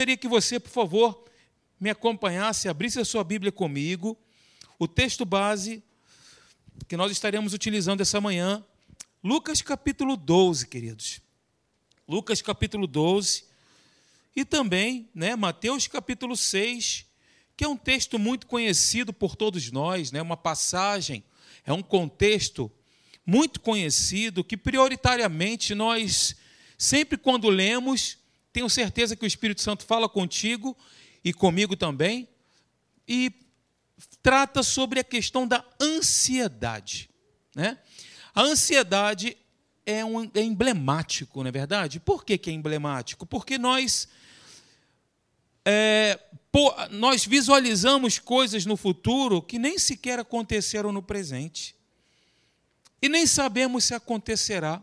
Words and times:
Queria 0.00 0.16
que 0.16 0.28
você, 0.28 0.58
por 0.58 0.70
favor, 0.70 1.26
me 1.78 1.90
acompanhasse, 1.90 2.70
abrisse 2.70 2.98
a 2.98 3.04
sua 3.04 3.22
Bíblia 3.22 3.52
comigo. 3.52 4.16
O 4.78 4.88
texto 4.88 5.26
base 5.26 5.82
que 6.88 6.96
nós 6.96 7.12
estaremos 7.12 7.52
utilizando 7.52 8.00
essa 8.00 8.18
manhã, 8.18 8.64
Lucas 9.22 9.60
capítulo 9.60 10.16
12, 10.16 10.68
queridos. 10.68 11.20
Lucas 12.08 12.40
capítulo 12.40 12.86
12 12.86 13.44
e 14.34 14.42
também, 14.42 15.06
né, 15.14 15.36
Mateus 15.36 15.86
capítulo 15.86 16.34
6, 16.34 17.04
que 17.54 17.62
é 17.62 17.68
um 17.68 17.76
texto 17.76 18.18
muito 18.18 18.46
conhecido 18.46 19.12
por 19.12 19.36
todos 19.36 19.70
nós, 19.70 20.10
né, 20.10 20.22
uma 20.22 20.34
passagem, 20.34 21.22
é 21.62 21.74
um 21.74 21.82
contexto 21.82 22.72
muito 23.26 23.60
conhecido 23.60 24.42
que 24.42 24.56
prioritariamente 24.56 25.74
nós 25.74 26.36
sempre 26.78 27.18
quando 27.18 27.50
lemos 27.50 28.16
tenho 28.52 28.68
certeza 28.68 29.14
que 29.14 29.24
o 29.24 29.26
Espírito 29.26 29.62
Santo 29.62 29.84
fala 29.84 30.08
contigo 30.08 30.76
e 31.24 31.32
comigo 31.32 31.76
também, 31.76 32.28
e 33.06 33.32
trata 34.22 34.62
sobre 34.62 35.00
a 35.00 35.04
questão 35.04 35.46
da 35.46 35.64
ansiedade. 35.80 37.10
Né? 37.54 37.78
A 38.34 38.42
ansiedade 38.42 39.36
é, 39.84 40.04
um, 40.04 40.24
é 40.34 40.40
emblemático, 40.40 41.42
não 41.42 41.48
é 41.48 41.52
verdade? 41.52 42.00
Por 42.00 42.24
que, 42.24 42.38
que 42.38 42.50
é 42.50 42.52
emblemático? 42.52 43.26
Porque 43.26 43.58
nós, 43.58 44.08
é, 45.64 46.18
nós 46.90 47.24
visualizamos 47.26 48.18
coisas 48.18 48.64
no 48.64 48.76
futuro 48.76 49.42
que 49.42 49.58
nem 49.58 49.78
sequer 49.78 50.18
aconteceram 50.18 50.92
no 50.92 51.02
presente. 51.02 51.74
E 53.02 53.08
nem 53.08 53.26
sabemos 53.26 53.84
se 53.84 53.94
acontecerá. 53.94 54.82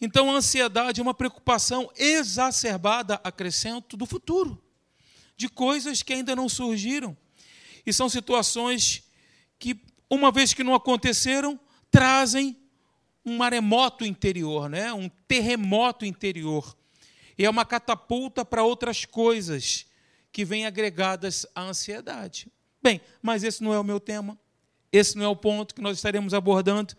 Então, 0.00 0.30
a 0.30 0.34
ansiedade 0.34 1.00
é 1.00 1.02
uma 1.02 1.14
preocupação 1.14 1.90
exacerbada, 1.96 3.20
acrescento, 3.24 3.96
do 3.96 4.06
futuro, 4.06 4.62
de 5.36 5.48
coisas 5.48 6.02
que 6.02 6.12
ainda 6.12 6.36
não 6.36 6.48
surgiram. 6.48 7.16
E 7.84 7.92
são 7.92 8.08
situações 8.08 9.02
que, 9.58 9.80
uma 10.08 10.30
vez 10.30 10.54
que 10.54 10.62
não 10.62 10.74
aconteceram, 10.74 11.58
trazem 11.90 12.56
um 13.24 13.36
maremoto 13.36 14.04
interior, 14.04 14.68
né? 14.68 14.92
um 14.92 15.08
terremoto 15.26 16.04
interior. 16.04 16.76
E 17.36 17.44
é 17.44 17.50
uma 17.50 17.64
catapulta 17.64 18.44
para 18.44 18.62
outras 18.62 19.04
coisas 19.04 19.86
que 20.32 20.44
vêm 20.44 20.66
agregadas 20.66 21.46
à 21.54 21.62
ansiedade. 21.62 22.50
Bem, 22.82 23.00
mas 23.20 23.42
esse 23.42 23.62
não 23.62 23.72
é 23.74 23.78
o 23.78 23.84
meu 23.84 23.98
tema, 23.98 24.38
esse 24.92 25.16
não 25.16 25.24
é 25.24 25.28
o 25.28 25.36
ponto 25.36 25.74
que 25.74 25.80
nós 25.80 25.96
estaremos 25.96 26.32
abordando. 26.32 26.94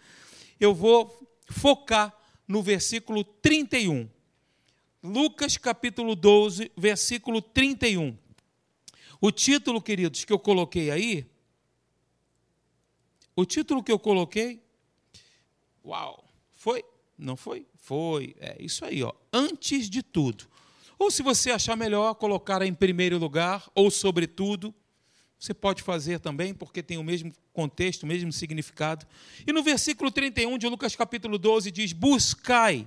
Eu 0.59 0.73
vou 0.73 1.27
focar 1.49 2.13
no 2.49 2.63
versículo 2.63 3.23
31. 3.23 4.09
Lucas 5.03 5.55
capítulo 5.55 6.15
12, 6.15 6.71
versículo 6.75 7.43
31. 7.43 8.17
O 9.21 9.31
título, 9.31 9.79
queridos, 9.79 10.25
que 10.25 10.33
eu 10.33 10.39
coloquei 10.39 10.89
aí, 10.89 11.27
o 13.35 13.45
título 13.45 13.83
que 13.83 13.91
eu 13.91 13.99
coloquei, 13.99 14.61
uau, 15.85 16.27
foi? 16.55 16.83
Não 17.15 17.37
foi? 17.37 17.67
Foi. 17.75 18.35
É 18.39 18.57
isso 18.59 18.83
aí, 18.83 19.03
ó. 19.03 19.13
Antes 19.31 19.87
de 19.89 20.01
tudo. 20.01 20.45
Ou 20.97 21.11
se 21.11 21.21
você 21.21 21.51
achar 21.51 21.77
melhor 21.77 22.15
colocar 22.15 22.61
em 22.61 22.73
primeiro 22.73 23.17
lugar 23.17 23.69
ou 23.75 23.91
sobretudo, 23.91 24.73
você 25.39 25.53
pode 25.53 25.81
fazer 25.81 26.19
também, 26.19 26.53
porque 26.53 26.83
tem 26.83 26.97
o 26.97 27.03
mesmo 27.03 27.33
contexto, 27.53 28.03
o 28.03 28.07
mesmo 28.07 28.31
significado. 28.33 29.07
E 29.47 29.53
no 29.53 29.63
versículo 29.63 30.11
31 30.11 30.57
de 30.57 30.67
Lucas 30.67 30.97
capítulo 30.97 31.37
12 31.37 31.71
diz: 31.71 31.93
Buscai, 31.93 32.85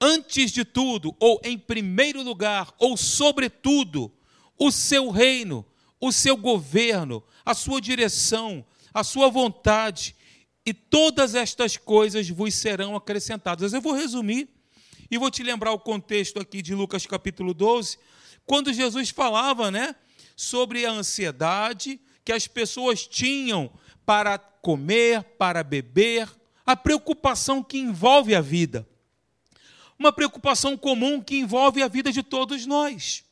antes 0.00 0.52
de 0.52 0.64
tudo, 0.64 1.16
ou 1.18 1.40
em 1.42 1.58
primeiro 1.58 2.22
lugar, 2.22 2.72
ou 2.78 2.96
sobretudo, 2.96 4.12
o 4.56 4.70
seu 4.70 5.10
reino, 5.10 5.66
o 6.00 6.12
seu 6.12 6.36
governo, 6.36 7.24
a 7.44 7.54
sua 7.54 7.80
direção, 7.80 8.64
a 8.94 9.02
sua 9.02 9.28
vontade, 9.28 10.14
e 10.64 10.72
todas 10.72 11.34
estas 11.34 11.76
coisas 11.76 12.28
vos 12.28 12.54
serão 12.54 12.94
acrescentadas. 12.94 13.72
Eu 13.72 13.80
vou 13.80 13.94
resumir 13.94 14.48
e 15.10 15.18
vou 15.18 15.28
te 15.28 15.42
lembrar 15.42 15.72
o 15.72 15.78
contexto 15.78 16.38
aqui 16.38 16.62
de 16.62 16.72
Lucas 16.72 17.04
capítulo 17.04 17.52
12, 17.52 17.98
quando 18.46 18.72
Jesus 18.72 19.10
falava, 19.10 19.72
né? 19.72 19.96
Sobre 20.42 20.84
a 20.84 20.90
ansiedade 20.90 22.00
que 22.24 22.32
as 22.32 22.48
pessoas 22.48 23.06
tinham 23.06 23.70
para 24.04 24.36
comer, 24.38 25.22
para 25.38 25.62
beber, 25.62 26.28
a 26.66 26.76
preocupação 26.76 27.62
que 27.62 27.78
envolve 27.78 28.34
a 28.34 28.40
vida. 28.40 28.86
Uma 29.96 30.12
preocupação 30.12 30.76
comum 30.76 31.20
que 31.20 31.36
envolve 31.36 31.80
a 31.80 31.86
vida 31.86 32.10
de 32.10 32.24
todos 32.24 32.66
nós. 32.66 33.24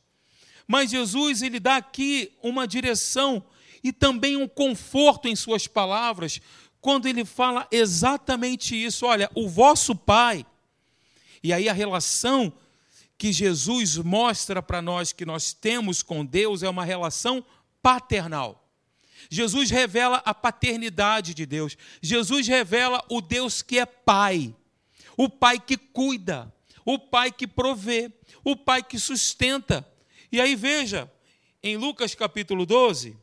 Mas 0.65 0.91
Jesus 0.91 1.41
ele 1.41 1.59
dá 1.59 1.75
aqui 1.75 2.31
uma 2.41 2.65
direção 2.65 3.43
e 3.83 3.91
também 3.91 4.37
um 4.37 4.47
conforto 4.47 5.27
em 5.27 5.35
suas 5.35 5.67
palavras, 5.67 6.39
quando 6.79 7.07
ele 7.07 7.25
fala 7.25 7.67
exatamente 7.71 8.73
isso, 8.73 9.05
olha, 9.05 9.29
o 9.35 9.49
vosso 9.49 9.95
Pai. 9.95 10.45
E 11.43 11.51
aí 11.51 11.67
a 11.67 11.73
relação 11.73 12.53
que 13.21 13.31
Jesus 13.31 13.97
mostra 13.97 14.63
para 14.63 14.81
nós 14.81 15.13
que 15.13 15.27
nós 15.27 15.53
temos 15.53 16.01
com 16.01 16.25
Deus 16.25 16.63
é 16.63 16.69
uma 16.71 16.83
relação 16.83 17.45
paternal. 17.79 18.67
Jesus 19.29 19.69
revela 19.69 20.23
a 20.25 20.33
paternidade 20.33 21.35
de 21.35 21.45
Deus. 21.45 21.77
Jesus 22.01 22.47
revela 22.47 23.05
o 23.11 23.21
Deus 23.21 23.61
que 23.61 23.77
é 23.77 23.85
Pai, 23.85 24.55
o 25.15 25.29
Pai 25.29 25.59
que 25.59 25.77
cuida, 25.77 26.51
o 26.83 26.97
Pai 26.97 27.31
que 27.31 27.45
provê, 27.45 28.11
o 28.43 28.55
Pai 28.55 28.81
que 28.81 28.97
sustenta. 28.97 29.87
E 30.31 30.41
aí 30.41 30.55
veja, 30.55 31.07
em 31.61 31.77
Lucas 31.77 32.15
capítulo 32.15 32.65
12, 32.65 33.15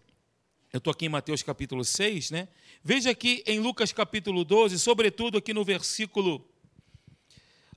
eu 0.73 0.79
estou 0.79 0.93
aqui 0.93 1.07
em 1.07 1.09
Mateus 1.09 1.43
capítulo 1.43 1.85
6, 1.85 2.31
né? 2.31 2.47
Veja 2.85 3.11
aqui 3.11 3.43
em 3.45 3.59
Lucas 3.59 3.91
capítulo 3.91 4.45
12, 4.45 4.79
sobretudo 4.79 5.39
aqui 5.39 5.53
no 5.53 5.65
versículo. 5.65 6.49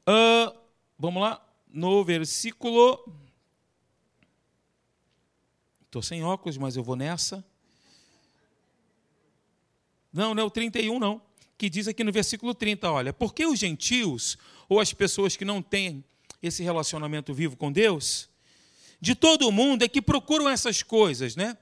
Uh, 0.08 0.56
vamos 1.00 1.24
lá, 1.24 1.48
no 1.72 2.04
versículo. 2.04 3.04
Estou 5.86 6.02
sem 6.02 6.24
óculos, 6.24 6.58
mas 6.58 6.76
eu 6.76 6.84
vou 6.84 6.96
nessa. 6.96 7.44
Não, 10.12 10.34
não 10.34 10.44
é 10.44 10.46
o 10.46 10.50
31, 10.50 11.00
não. 11.00 11.22
Que 11.58 11.70
diz 11.70 11.88
aqui 11.88 12.04
no 12.04 12.12
versículo 12.12 12.54
30, 12.54 12.92
olha, 12.92 13.14
porque 13.14 13.46
os 13.46 13.60
gentios, 13.60 14.38
ou 14.68 14.80
as 14.80 14.94
pessoas 14.94 15.36
que 15.36 15.46
não 15.46 15.62
têm 15.62 16.04
esse 16.42 16.64
relacionamento 16.64 17.34
vivo 17.34 17.56
com 17.56 17.72
Deus, 17.72 18.30
de 19.00 19.16
todo 19.16 19.48
o 19.48 19.52
mundo 19.52 19.84
é 19.84 19.88
que 19.88 20.02
procuram 20.02 20.50
essas 20.50 20.84
coisas, 20.84 21.36
né? 21.36 21.58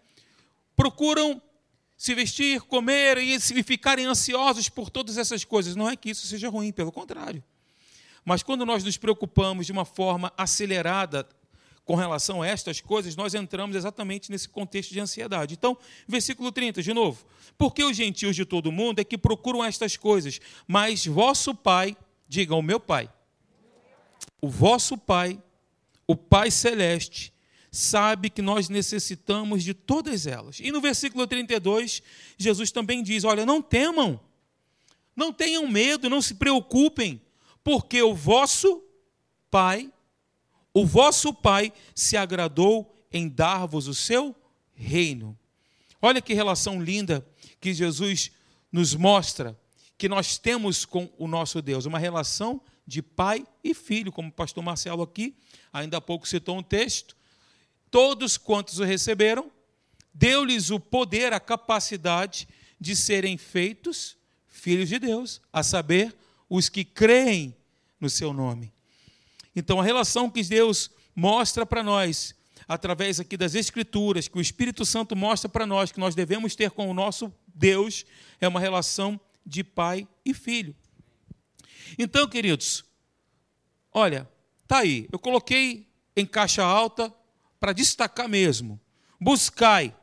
Procuram 0.76 1.42
se 1.98 2.16
vestir, 2.16 2.62
comer 2.62 3.18
e 3.18 3.40
ficarem 3.64 4.06
ansiosos 4.06 4.70
por 4.70 4.90
todas 4.90 5.18
essas 5.18 5.44
coisas. 5.44 5.76
Não 5.76 5.90
é 5.90 5.98
que 5.98 6.10
isso 6.10 6.26
seja 6.26 6.50
ruim, 6.50 6.72
pelo 6.72 6.92
contrário. 6.92 7.44
Mas 8.24 8.44
quando 8.44 8.66
nós 8.66 8.84
nos 8.84 8.98
preocupamos 8.98 9.66
de 9.66 9.72
uma 9.72 9.86
forma 9.86 10.32
acelerada 10.38 11.28
com 11.90 11.96
relação 11.96 12.44
a 12.44 12.48
estas 12.48 12.80
coisas, 12.80 13.16
nós 13.16 13.34
entramos 13.34 13.76
exatamente 13.76 14.30
nesse 14.30 14.48
contexto 14.48 14.92
de 14.92 15.00
ansiedade. 15.00 15.56
Então, 15.56 15.76
versículo 16.08 16.52
30, 16.52 16.84
de 16.84 16.94
novo. 16.94 17.26
Porque 17.58 17.84
os 17.84 17.98
gentios 17.98 18.36
de 18.36 18.46
todo 18.46 18.72
mundo 18.72 19.00
é 19.00 19.04
que 19.04 19.18
procuram 19.18 19.64
estas 19.64 19.98
coisas, 19.98 20.40
mas 20.68 21.06
vosso 21.08 21.56
Pai, 21.56 21.98
diga 22.28 22.54
o 22.54 22.62
meu 22.62 22.80
Pai, 22.80 23.12
o 24.40 24.48
vosso 24.48 24.98
Pai, 24.98 25.42
o 26.06 26.16
Pai 26.16 26.52
Celeste, 26.52 27.34
sabe 27.72 28.30
que 28.30 28.42
nós 28.42 28.70
necessitamos 28.70 29.64
de 29.64 29.74
todas 29.74 30.28
elas. 30.28 30.60
E 30.60 30.72
no 30.72 30.82
versículo 30.82 31.26
32, 31.26 32.02
Jesus 32.38 32.72
também 32.72 33.02
diz: 33.02 33.24
Olha, 33.24 33.46
não 33.46 33.62
temam, 33.62 34.20
não 35.16 35.34
tenham 35.34 35.68
medo, 35.68 36.10
não 36.10 36.22
se 36.22 36.36
preocupem, 36.36 37.22
porque 37.64 38.02
o 38.02 38.14
vosso 38.14 38.84
Pai, 39.52 39.92
o 40.74 40.86
vosso 40.86 41.34
Pai 41.34 41.74
se 41.96 42.16
agradou 42.16 42.96
em 43.12 43.28
dar-vos 43.28 43.88
o 43.88 43.96
seu 43.96 44.36
reino. 44.74 45.38
Olha 46.02 46.22
que 46.22 46.34
relação 46.34 46.82
linda 46.82 47.26
que 47.60 47.74
Jesus 47.74 48.32
nos 48.72 48.94
mostra 48.94 49.58
que 50.00 50.08
nós 50.08 50.38
temos 50.38 50.86
com 50.86 51.10
o 51.18 51.28
nosso 51.28 51.62
Deus, 51.62 51.86
uma 51.86 52.00
relação 52.00 52.62
de 52.88 53.02
pai 53.02 53.46
e 53.62 53.74
filho, 53.74 54.14
como 54.14 54.30
o 54.30 54.32
pastor 54.32 54.64
Marcelo 54.64 55.04
aqui, 55.04 55.36
ainda 55.74 55.98
há 55.98 56.02
pouco 56.02 56.26
citou 56.26 56.58
um 56.58 56.64
texto. 56.64 57.18
Todos 57.92 58.38
quantos 58.38 58.80
o 58.80 58.86
receberam, 58.86 59.52
deu-lhes 60.14 60.70
o 60.70 60.80
poder, 60.80 61.34
a 61.34 61.40
capacidade 61.40 62.48
de 62.80 62.96
serem 62.96 63.38
feitos 63.38 64.16
filhos 64.48 64.88
de 64.88 65.00
Deus, 65.00 65.42
a 65.52 65.64
saber, 65.64 66.16
os 66.50 66.68
que 66.68 66.84
creem 66.84 67.56
no 68.00 68.10
seu 68.10 68.34
nome. 68.34 68.74
Então, 69.56 69.80
a 69.80 69.84
relação 69.84 70.30
que 70.30 70.44
Deus 70.44 70.90
mostra 71.16 71.66
para 71.66 71.84
nós, 71.84 72.34
através 72.68 73.20
aqui 73.20 73.36
das 73.36 73.56
Escrituras, 73.56 74.28
que 74.28 74.38
o 74.38 74.42
Espírito 74.42 74.86
Santo 74.86 75.16
mostra 75.16 75.50
para 75.50 75.66
nós, 75.66 75.92
que 75.92 76.00
nós 76.00 76.16
devemos 76.16 76.56
ter 76.56 76.72
com 76.72 76.90
o 76.90 76.94
nosso 76.94 77.34
Deus, 77.48 78.06
é 78.40 78.48
uma 78.48 78.60
relação 78.60 79.20
de 79.46 79.64
pai 79.64 80.08
e 80.24 80.34
filho. 80.34 80.76
Então, 81.98 82.28
queridos, 82.28 82.86
olha, 83.92 84.30
tá 84.68 84.80
aí, 84.80 85.08
eu 85.12 85.20
coloquei 85.20 85.88
em 86.16 86.26
caixa 86.26 86.64
alta 86.64 87.14
para 87.60 87.74
destacar 87.74 88.30
mesmo. 88.30 88.80
Buscai, 89.20 89.94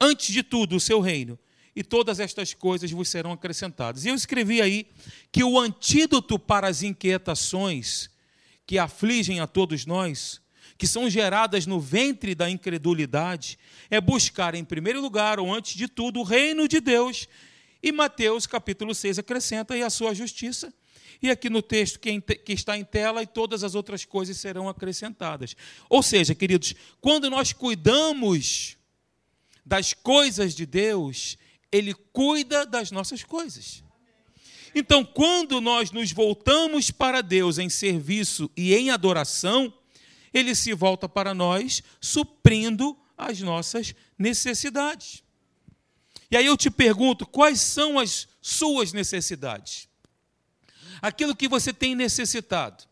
antes 0.00 0.32
de 0.32 0.42
tudo, 0.42 0.76
o 0.76 0.80
seu 0.80 1.00
reino, 1.00 1.38
e 1.74 1.82
todas 1.82 2.20
estas 2.20 2.54
coisas 2.54 2.90
vos 2.90 3.08
serão 3.08 3.32
acrescentadas. 3.32 4.04
E 4.04 4.08
eu 4.08 4.14
escrevi 4.14 4.62
aí 4.62 4.86
que 5.32 5.42
o 5.42 5.58
antídoto 5.58 6.38
para 6.38 6.68
as 6.68 6.82
inquietações 6.82 8.10
que 8.66 8.78
afligem 8.78 9.40
a 9.40 9.46
todos 9.46 9.84
nós, 9.84 10.40
que 10.78 10.86
são 10.86 11.08
geradas 11.10 11.66
no 11.66 11.80
ventre 11.80 12.34
da 12.34 12.48
incredulidade, 12.48 13.58
é 13.90 14.00
buscar 14.00 14.54
em 14.54 14.64
primeiro 14.64 15.00
lugar, 15.00 15.38
ou 15.38 15.52
antes 15.52 15.76
de 15.76 15.88
tudo, 15.88 16.20
o 16.20 16.24
reino 16.24 16.66
de 16.66 16.80
Deus. 16.80 17.28
E 17.82 17.92
Mateus 17.92 18.46
capítulo 18.46 18.94
6 18.94 19.18
acrescenta, 19.18 19.76
e 19.76 19.82
a 19.82 19.90
sua 19.90 20.14
justiça. 20.14 20.72
E 21.20 21.30
aqui 21.30 21.48
no 21.48 21.62
texto 21.62 21.98
que 22.00 22.52
está 22.52 22.76
em 22.76 22.84
tela, 22.84 23.22
e 23.22 23.26
todas 23.26 23.62
as 23.62 23.74
outras 23.74 24.04
coisas 24.04 24.36
serão 24.36 24.68
acrescentadas. 24.68 25.56
Ou 25.88 26.02
seja, 26.02 26.34
queridos, 26.34 26.74
quando 27.00 27.30
nós 27.30 27.52
cuidamos 27.52 28.76
das 29.64 29.92
coisas 29.94 30.54
de 30.54 30.66
Deus, 30.66 31.38
ele 31.74 31.92
cuida 31.92 32.64
das 32.64 32.92
nossas 32.92 33.24
coisas. 33.24 33.82
Então, 34.72 35.04
quando 35.04 35.60
nós 35.60 35.90
nos 35.90 36.12
voltamos 36.12 36.92
para 36.92 37.20
Deus 37.20 37.58
em 37.58 37.68
serviço 37.68 38.48
e 38.56 38.72
em 38.72 38.90
adoração, 38.90 39.74
Ele 40.32 40.54
se 40.54 40.72
volta 40.72 41.08
para 41.08 41.34
nós, 41.34 41.82
suprindo 42.00 42.96
as 43.18 43.40
nossas 43.40 43.92
necessidades. 44.16 45.24
E 46.30 46.36
aí 46.36 46.46
eu 46.46 46.56
te 46.56 46.70
pergunto: 46.70 47.26
quais 47.26 47.60
são 47.60 47.98
as 47.98 48.28
suas 48.40 48.92
necessidades? 48.92 49.88
Aquilo 51.02 51.34
que 51.34 51.48
você 51.48 51.72
tem 51.72 51.96
necessitado: 51.96 52.84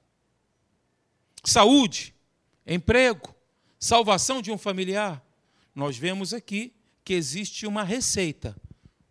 saúde, 1.44 2.12
emprego, 2.66 3.32
salvação 3.78 4.42
de 4.42 4.50
um 4.50 4.58
familiar. 4.58 5.24
Nós 5.72 5.96
vemos 5.96 6.34
aqui 6.34 6.74
que 7.04 7.14
existe 7.14 7.64
uma 7.64 7.84
receita 7.84 8.56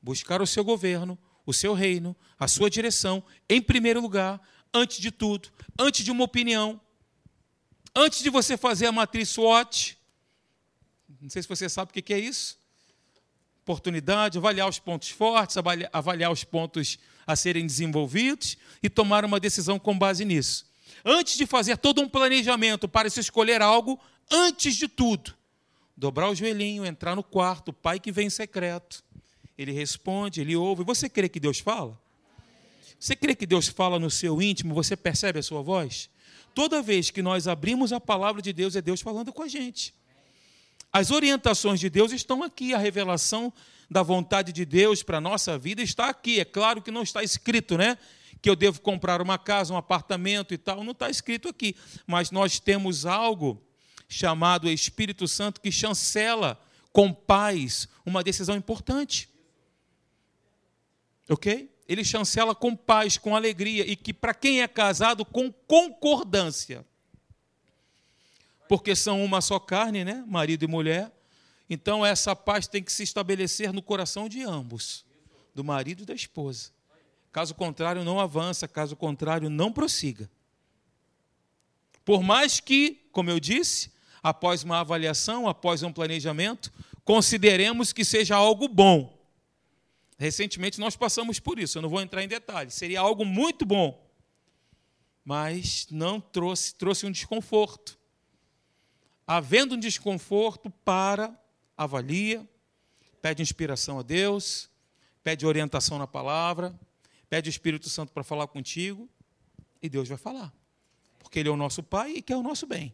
buscar 0.02 0.42
o 0.42 0.48
seu 0.48 0.64
governo, 0.64 1.18
o 1.46 1.54
seu 1.54 1.74
reino, 1.74 2.16
a 2.40 2.48
sua 2.48 2.70
direção, 2.70 3.24
em 3.50 3.62
primeiro 3.62 4.02
lugar, 4.02 4.42
antes 4.74 5.00
de 5.00 5.12
tudo, 5.12 5.50
antes 5.78 6.04
de 6.04 6.12
uma 6.12 6.24
opinião, 6.24 6.80
antes 7.96 8.22
de 8.22 8.30
você 8.30 8.58
fazer 8.58 8.88
a 8.88 8.92
matriz 8.92 9.30
SWOT. 9.30 9.98
Não 11.22 11.30
sei 11.30 11.42
se 11.42 11.48
você 11.48 11.70
sabe 11.70 11.92
o 11.92 11.94
que 11.94 12.14
é 12.14 12.20
isso. 12.20 12.58
Oportunidade, 13.62 14.38
avaliar 14.38 14.68
os 14.68 14.80
pontos 14.80 15.10
fortes, 15.10 15.56
avaliar 15.94 16.32
os 16.32 16.44
pontos 16.44 16.98
a 17.28 17.36
serem 17.36 17.66
desenvolvidos 17.66 18.58
e 18.82 18.90
tomar 18.90 19.24
uma 19.24 19.40
decisão 19.40 19.78
com 19.78 19.98
base 19.98 20.26
nisso. 20.26 20.66
Antes 21.06 21.38
de 21.38 21.46
fazer 21.46 21.78
todo 21.78 22.02
um 22.02 22.10
planejamento 22.10 22.88
para 22.88 23.10
se 23.10 23.20
escolher 23.20 23.62
algo, 23.62 24.00
antes 24.32 24.76
de 24.76 24.88
tudo, 24.88 25.36
dobrar 25.96 26.30
o 26.30 26.36
joelhinho, 26.36 26.86
entrar 26.86 27.16
no 27.16 27.24
quarto, 27.24 27.72
pai 27.72 28.00
que 28.00 28.12
vem 28.12 28.28
em 28.28 28.32
secreto, 28.32 29.04
ele 29.62 29.72
responde, 29.72 30.42
ele 30.42 30.56
ouve. 30.56 30.84
Você 30.84 31.08
crê 31.08 31.30
que 31.30 31.40
Deus 31.40 31.60
fala? 31.60 32.00
Você 33.00 33.16
crê 33.16 33.36
que 33.36 33.46
Deus 33.46 33.68
fala 33.68 34.00
no 34.00 34.10
seu 34.10 34.42
íntimo? 34.42 34.74
Você 34.74 34.96
percebe 34.96 35.40
a 35.40 35.44
sua 35.44 35.62
voz? 35.62 36.10
Toda 36.54 36.82
vez 36.82 37.10
que 37.10 37.22
nós 37.22 37.48
abrimos 37.48 37.94
a 37.94 38.00
palavra 38.00 38.42
de 38.42 38.52
Deus, 38.52 38.76
é 38.76 38.82
Deus 38.82 39.02
falando 39.02 39.32
com 39.32 39.44
a 39.44 39.48
gente. 39.48 39.94
As 40.92 41.12
orientações 41.12 41.80
de 41.80 41.90
Deus 41.90 42.12
estão 42.12 42.44
aqui, 42.44 42.74
a 42.74 42.78
revelação 42.78 43.54
da 43.90 44.04
vontade 44.04 44.52
de 44.52 44.66
Deus 44.66 45.04
para 45.04 45.20
a 45.20 45.22
nossa 45.22 45.58
vida 45.58 45.82
está 45.82 46.10
aqui. 46.10 46.40
É 46.40 46.46
claro 46.46 46.82
que 46.82 46.92
não 46.92 47.04
está 47.04 47.24
escrito, 47.24 47.78
né? 47.78 47.98
Que 48.42 48.50
eu 48.50 48.56
devo 48.56 48.82
comprar 48.82 49.22
uma 49.22 49.38
casa, 49.38 49.74
um 49.74 49.78
apartamento 49.78 50.54
e 50.54 50.58
tal, 50.58 50.84
não 50.84 50.92
está 50.92 51.10
escrito 51.10 51.48
aqui. 51.48 51.76
Mas 52.06 52.32
nós 52.32 52.60
temos 52.60 53.06
algo 53.06 53.62
chamado 54.10 54.70
Espírito 54.70 55.28
Santo 55.28 55.62
que 55.62 55.72
chancela 55.72 56.60
com 56.92 57.14
paz 57.14 57.88
uma 58.06 58.24
decisão 58.24 58.56
importante 58.56 59.31
ok? 61.30 61.70
Ele 61.88 62.04
chancela 62.04 62.56
com 62.56 62.76
paz, 62.76 63.18
com 63.18 63.36
alegria, 63.36 63.86
e 63.86 63.96
que 63.96 64.14
para 64.14 64.34
quem 64.34 64.62
é 64.62 64.68
casado, 64.68 65.26
com 65.26 65.52
concordância. 65.52 66.86
Porque 68.68 68.96
são 68.96 69.24
uma 69.24 69.42
só 69.42 69.60
carne, 69.60 70.06
né? 70.06 70.24
Marido 70.28 70.64
e 70.64 70.68
mulher. 70.68 71.12
Então 71.70 72.06
essa 72.06 72.36
paz 72.36 72.68
tem 72.68 72.82
que 72.82 72.92
se 72.92 73.04
estabelecer 73.04 73.74
no 73.74 73.82
coração 73.82 74.30
de 74.30 74.42
ambos, 74.42 75.06
do 75.54 75.64
marido 75.64 76.04
e 76.04 76.06
da 76.06 76.14
esposa. 76.14 76.72
Caso 77.32 77.56
contrário, 77.56 78.04
não 78.04 78.20
avança, 78.20 78.68
caso 78.68 78.96
contrário, 78.96 79.50
não 79.50 79.72
prossiga. 79.72 80.30
Por 82.04 82.22
mais 82.22 82.60
que, 82.60 83.08
como 83.12 83.30
eu 83.30 83.40
disse, 83.40 83.92
após 84.22 84.64
uma 84.64 84.80
avaliação, 84.80 85.48
após 85.48 85.84
um 85.84 85.94
planejamento, 85.94 86.72
consideremos 87.06 87.94
que 87.94 88.04
seja 88.04 88.36
algo 88.36 88.68
bom 88.68 89.21
Recentemente 90.22 90.80
nós 90.80 90.96
passamos 90.96 91.40
por 91.40 91.58
isso, 91.58 91.80
eu 91.80 91.82
não 91.82 91.90
vou 91.90 92.00
entrar 92.00 92.24
em 92.24 92.28
detalhes. 92.28 92.76
Seria 92.76 93.00
algo 93.00 93.26
muito 93.26 93.66
bom, 93.66 94.08
mas 95.26 95.88
não 95.90 96.22
trouxe, 96.22 96.76
trouxe 96.76 97.08
um 97.08 97.12
desconforto. 97.12 97.98
Havendo 99.26 99.74
um 99.74 99.80
desconforto, 99.80 100.70
para, 100.86 101.36
avalia, 101.76 102.48
pede 103.20 103.42
inspiração 103.42 103.98
a 103.98 104.04
Deus, 104.04 104.70
pede 105.24 105.44
orientação 105.44 105.98
na 105.98 106.06
palavra, 106.06 106.80
pede 107.28 107.50
o 107.50 107.52
Espírito 107.52 107.90
Santo 107.90 108.12
para 108.12 108.24
falar 108.24 108.46
contigo, 108.46 109.10
e 109.82 109.90
Deus 109.90 110.08
vai 110.08 110.20
falar. 110.20 110.54
Porque 111.18 111.40
Ele 111.40 111.50
é 111.50 111.52
o 111.52 111.58
nosso 111.58 111.82
Pai 111.82 112.18
e 112.18 112.22
quer 112.22 112.36
o 112.36 112.44
nosso 112.44 112.68
bem. 112.68 112.94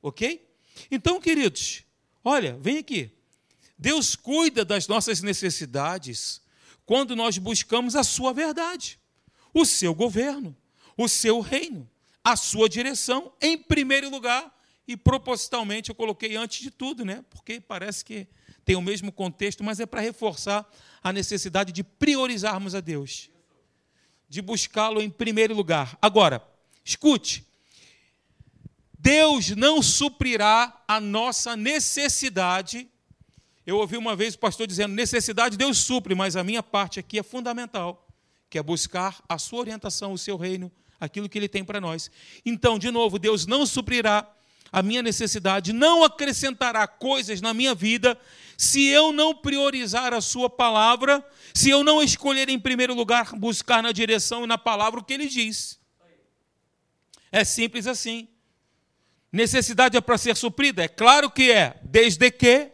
Ok? 0.00 0.50
Então, 0.90 1.20
queridos, 1.20 1.84
olha, 2.24 2.56
vem 2.58 2.78
aqui. 2.78 3.10
Deus 3.76 4.16
cuida 4.16 4.64
das 4.64 4.88
nossas 4.88 5.20
necessidades 5.20 6.42
quando 6.86 7.16
nós 7.16 7.38
buscamos 7.38 7.96
a 7.96 8.04
sua 8.04 8.32
verdade, 8.32 8.98
o 9.52 9.64
seu 9.64 9.94
governo, 9.94 10.56
o 10.96 11.08
seu 11.08 11.40
reino, 11.40 11.88
a 12.22 12.36
sua 12.36 12.68
direção, 12.68 13.32
em 13.40 13.56
primeiro 13.56 14.10
lugar, 14.10 14.52
e 14.86 14.96
propositalmente 14.96 15.90
eu 15.90 15.94
coloquei 15.94 16.36
antes 16.36 16.60
de 16.60 16.70
tudo, 16.70 17.04
né? 17.04 17.24
Porque 17.30 17.60
parece 17.60 18.04
que 18.04 18.26
tem 18.64 18.76
o 18.76 18.82
mesmo 18.82 19.10
contexto, 19.12 19.62
mas 19.62 19.80
é 19.80 19.86
para 19.86 20.00
reforçar 20.00 20.68
a 21.02 21.12
necessidade 21.12 21.72
de 21.72 21.82
priorizarmos 21.82 22.74
a 22.74 22.80
Deus, 22.80 23.30
de 24.28 24.40
buscá-lo 24.42 25.00
em 25.00 25.10
primeiro 25.10 25.54
lugar. 25.54 25.98
Agora, 26.00 26.42
escute, 26.84 27.46
Deus 28.98 29.50
não 29.50 29.82
suprirá 29.82 30.82
a 30.88 30.98
nossa 30.98 31.56
necessidade 31.56 32.88
eu 33.66 33.78
ouvi 33.78 33.96
uma 33.96 34.14
vez 34.14 34.34
o 34.34 34.38
pastor 34.38 34.66
dizendo: 34.66 34.94
necessidade 34.94 35.56
Deus 35.56 35.78
supre, 35.78 36.14
mas 36.14 36.36
a 36.36 36.44
minha 36.44 36.62
parte 36.62 37.00
aqui 37.00 37.18
é 37.18 37.22
fundamental, 37.22 38.06
que 38.50 38.58
é 38.58 38.62
buscar 38.62 39.22
a 39.28 39.38
sua 39.38 39.60
orientação, 39.60 40.12
o 40.12 40.18
seu 40.18 40.36
reino, 40.36 40.70
aquilo 41.00 41.28
que 41.28 41.38
ele 41.38 41.48
tem 41.48 41.64
para 41.64 41.80
nós. 41.80 42.10
Então, 42.44 42.78
de 42.78 42.90
novo, 42.90 43.18
Deus 43.18 43.46
não 43.46 43.64
suprirá 43.64 44.30
a 44.70 44.82
minha 44.82 45.02
necessidade, 45.02 45.72
não 45.72 46.02
acrescentará 46.02 46.86
coisas 46.88 47.40
na 47.40 47.54
minha 47.54 47.74
vida, 47.74 48.18
se 48.58 48.84
eu 48.86 49.12
não 49.12 49.34
priorizar 49.34 50.12
a 50.12 50.20
Sua 50.20 50.50
palavra, 50.50 51.24
se 51.54 51.70
eu 51.70 51.84
não 51.84 52.02
escolher 52.02 52.48
em 52.48 52.58
primeiro 52.58 52.92
lugar 52.92 53.34
buscar 53.36 53.82
na 53.82 53.92
direção 53.92 54.44
e 54.44 54.46
na 54.48 54.58
palavra 54.58 54.98
o 54.98 55.04
que 55.04 55.14
Ele 55.14 55.28
diz. 55.28 55.78
É 57.30 57.44
simples 57.44 57.86
assim. 57.86 58.28
Necessidade 59.32 59.96
é 59.96 60.00
para 60.00 60.18
ser 60.18 60.36
suprida? 60.36 60.84
É 60.84 60.88
claro 60.88 61.30
que 61.30 61.50
é, 61.50 61.80
desde 61.82 62.30
que 62.30 62.73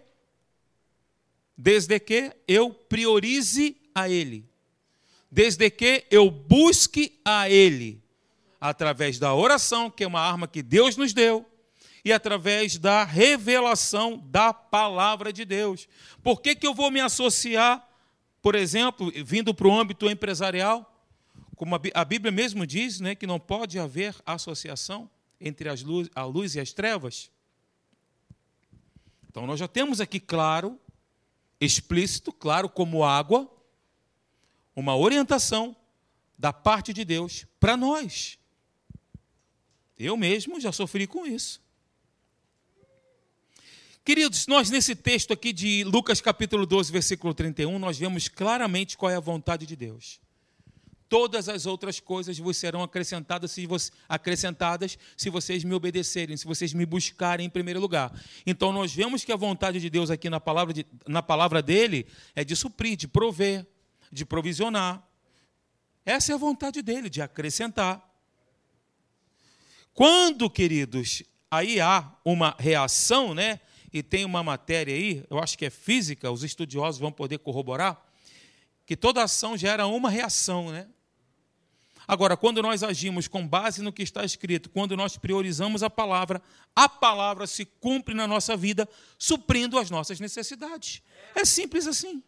desde 1.62 2.00
que 2.00 2.32
eu 2.48 2.70
priorize 2.72 3.76
a 3.94 4.08
Ele, 4.08 4.48
desde 5.30 5.68
que 5.68 6.06
eu 6.10 6.30
busque 6.30 7.20
a 7.22 7.50
Ele, 7.50 8.02
através 8.58 9.18
da 9.18 9.34
oração, 9.34 9.90
que 9.90 10.02
é 10.02 10.06
uma 10.06 10.20
arma 10.20 10.48
que 10.48 10.62
Deus 10.62 10.96
nos 10.96 11.12
deu, 11.12 11.44
e 12.02 12.14
através 12.14 12.78
da 12.78 13.04
revelação 13.04 14.16
da 14.30 14.54
palavra 14.54 15.30
de 15.30 15.44
Deus. 15.44 15.86
Por 16.22 16.40
que, 16.40 16.54
que 16.54 16.66
eu 16.66 16.72
vou 16.72 16.90
me 16.90 16.98
associar, 16.98 17.86
por 18.40 18.54
exemplo, 18.54 19.12
vindo 19.22 19.52
para 19.52 19.68
o 19.68 19.78
âmbito 19.78 20.08
empresarial? 20.08 20.86
Como 21.56 21.78
a 21.92 22.04
Bíblia 22.06 22.32
mesmo 22.32 22.66
diz, 22.66 23.00
né, 23.00 23.14
que 23.14 23.26
não 23.26 23.38
pode 23.38 23.78
haver 23.78 24.16
associação 24.24 25.10
entre 25.38 25.68
as 25.68 25.82
luz, 25.82 26.08
a 26.14 26.24
luz 26.24 26.54
e 26.54 26.60
as 26.60 26.72
trevas. 26.72 27.30
Então, 29.28 29.46
nós 29.46 29.60
já 29.60 29.68
temos 29.68 30.00
aqui 30.00 30.18
claro 30.18 30.80
explícito, 31.60 32.32
claro 32.32 32.68
como 32.68 33.04
água, 33.04 33.50
uma 34.74 34.96
orientação 34.96 35.76
da 36.38 36.52
parte 36.52 36.92
de 36.92 37.04
Deus 37.04 37.44
para 37.58 37.76
nós. 37.76 38.38
Eu 39.98 40.16
mesmo 40.16 40.58
já 40.58 40.72
sofri 40.72 41.06
com 41.06 41.26
isso. 41.26 41.60
Queridos, 44.02 44.46
nós 44.46 44.70
nesse 44.70 44.96
texto 44.96 45.32
aqui 45.32 45.52
de 45.52 45.84
Lucas 45.84 46.22
capítulo 46.22 46.64
12, 46.64 46.90
versículo 46.90 47.34
31, 47.34 47.78
nós 47.78 47.98
vemos 47.98 48.26
claramente 48.28 48.96
qual 48.96 49.10
é 49.10 49.16
a 49.16 49.20
vontade 49.20 49.66
de 49.66 49.76
Deus. 49.76 50.18
Todas 51.10 51.48
as 51.48 51.66
outras 51.66 51.98
coisas 51.98 52.38
vos 52.38 52.56
serão 52.56 52.84
acrescentadas 52.84 53.50
se, 53.50 53.68
acrescentadas 54.08 54.96
se 55.16 55.28
vocês 55.28 55.64
me 55.64 55.74
obedecerem, 55.74 56.36
se 56.36 56.46
vocês 56.46 56.72
me 56.72 56.86
buscarem 56.86 57.44
em 57.46 57.50
primeiro 57.50 57.80
lugar. 57.80 58.12
Então 58.46 58.72
nós 58.72 58.94
vemos 58.94 59.24
que 59.24 59.32
a 59.32 59.36
vontade 59.36 59.80
de 59.80 59.90
Deus 59.90 60.08
aqui 60.08 60.30
na 60.30 60.38
palavra, 60.38 60.72
de, 60.72 60.86
na 61.08 61.20
palavra 61.20 61.60
dele 61.60 62.06
é 62.34 62.44
de 62.44 62.54
suprir, 62.54 62.96
de 62.96 63.08
prover, 63.08 63.66
de 64.10 64.24
provisionar. 64.24 65.04
Essa 66.06 66.30
é 66.30 66.34
a 66.36 66.38
vontade 66.38 66.80
dele, 66.80 67.10
de 67.10 67.20
acrescentar. 67.20 68.08
Quando, 69.92 70.48
queridos, 70.48 71.24
aí 71.50 71.80
há 71.80 72.08
uma 72.24 72.54
reação, 72.56 73.34
né? 73.34 73.58
E 73.92 74.00
tem 74.00 74.24
uma 74.24 74.44
matéria 74.44 74.94
aí, 74.94 75.24
eu 75.28 75.40
acho 75.40 75.58
que 75.58 75.66
é 75.66 75.70
física, 75.70 76.30
os 76.30 76.44
estudiosos 76.44 77.00
vão 77.00 77.10
poder 77.10 77.38
corroborar, 77.38 78.00
que 78.86 78.96
toda 78.96 79.24
ação 79.24 79.56
gera 79.56 79.88
uma 79.88 80.08
reação, 80.08 80.70
né? 80.70 80.86
Agora, 82.10 82.36
quando 82.36 82.60
nós 82.60 82.82
agimos 82.82 83.28
com 83.28 83.46
base 83.46 83.82
no 83.82 83.92
que 83.92 84.02
está 84.02 84.24
escrito, 84.24 84.68
quando 84.68 84.96
nós 84.96 85.16
priorizamos 85.16 85.80
a 85.80 85.88
palavra, 85.88 86.42
a 86.74 86.88
palavra 86.88 87.46
se 87.46 87.64
cumpre 87.64 88.16
na 88.16 88.26
nossa 88.26 88.56
vida, 88.56 88.88
suprindo 89.16 89.78
as 89.78 89.90
nossas 89.90 90.18
necessidades. 90.18 91.02
É 91.36 91.44
simples 91.44 91.86
assim. 91.86 92.20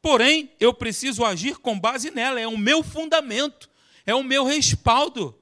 Porém, 0.00 0.50
eu 0.58 0.74
preciso 0.74 1.24
agir 1.24 1.58
com 1.58 1.78
base 1.78 2.10
nela, 2.10 2.40
é 2.40 2.48
o 2.48 2.58
meu 2.58 2.82
fundamento, 2.82 3.70
é 4.04 4.12
o 4.12 4.24
meu 4.24 4.44
respaldo. 4.44 5.38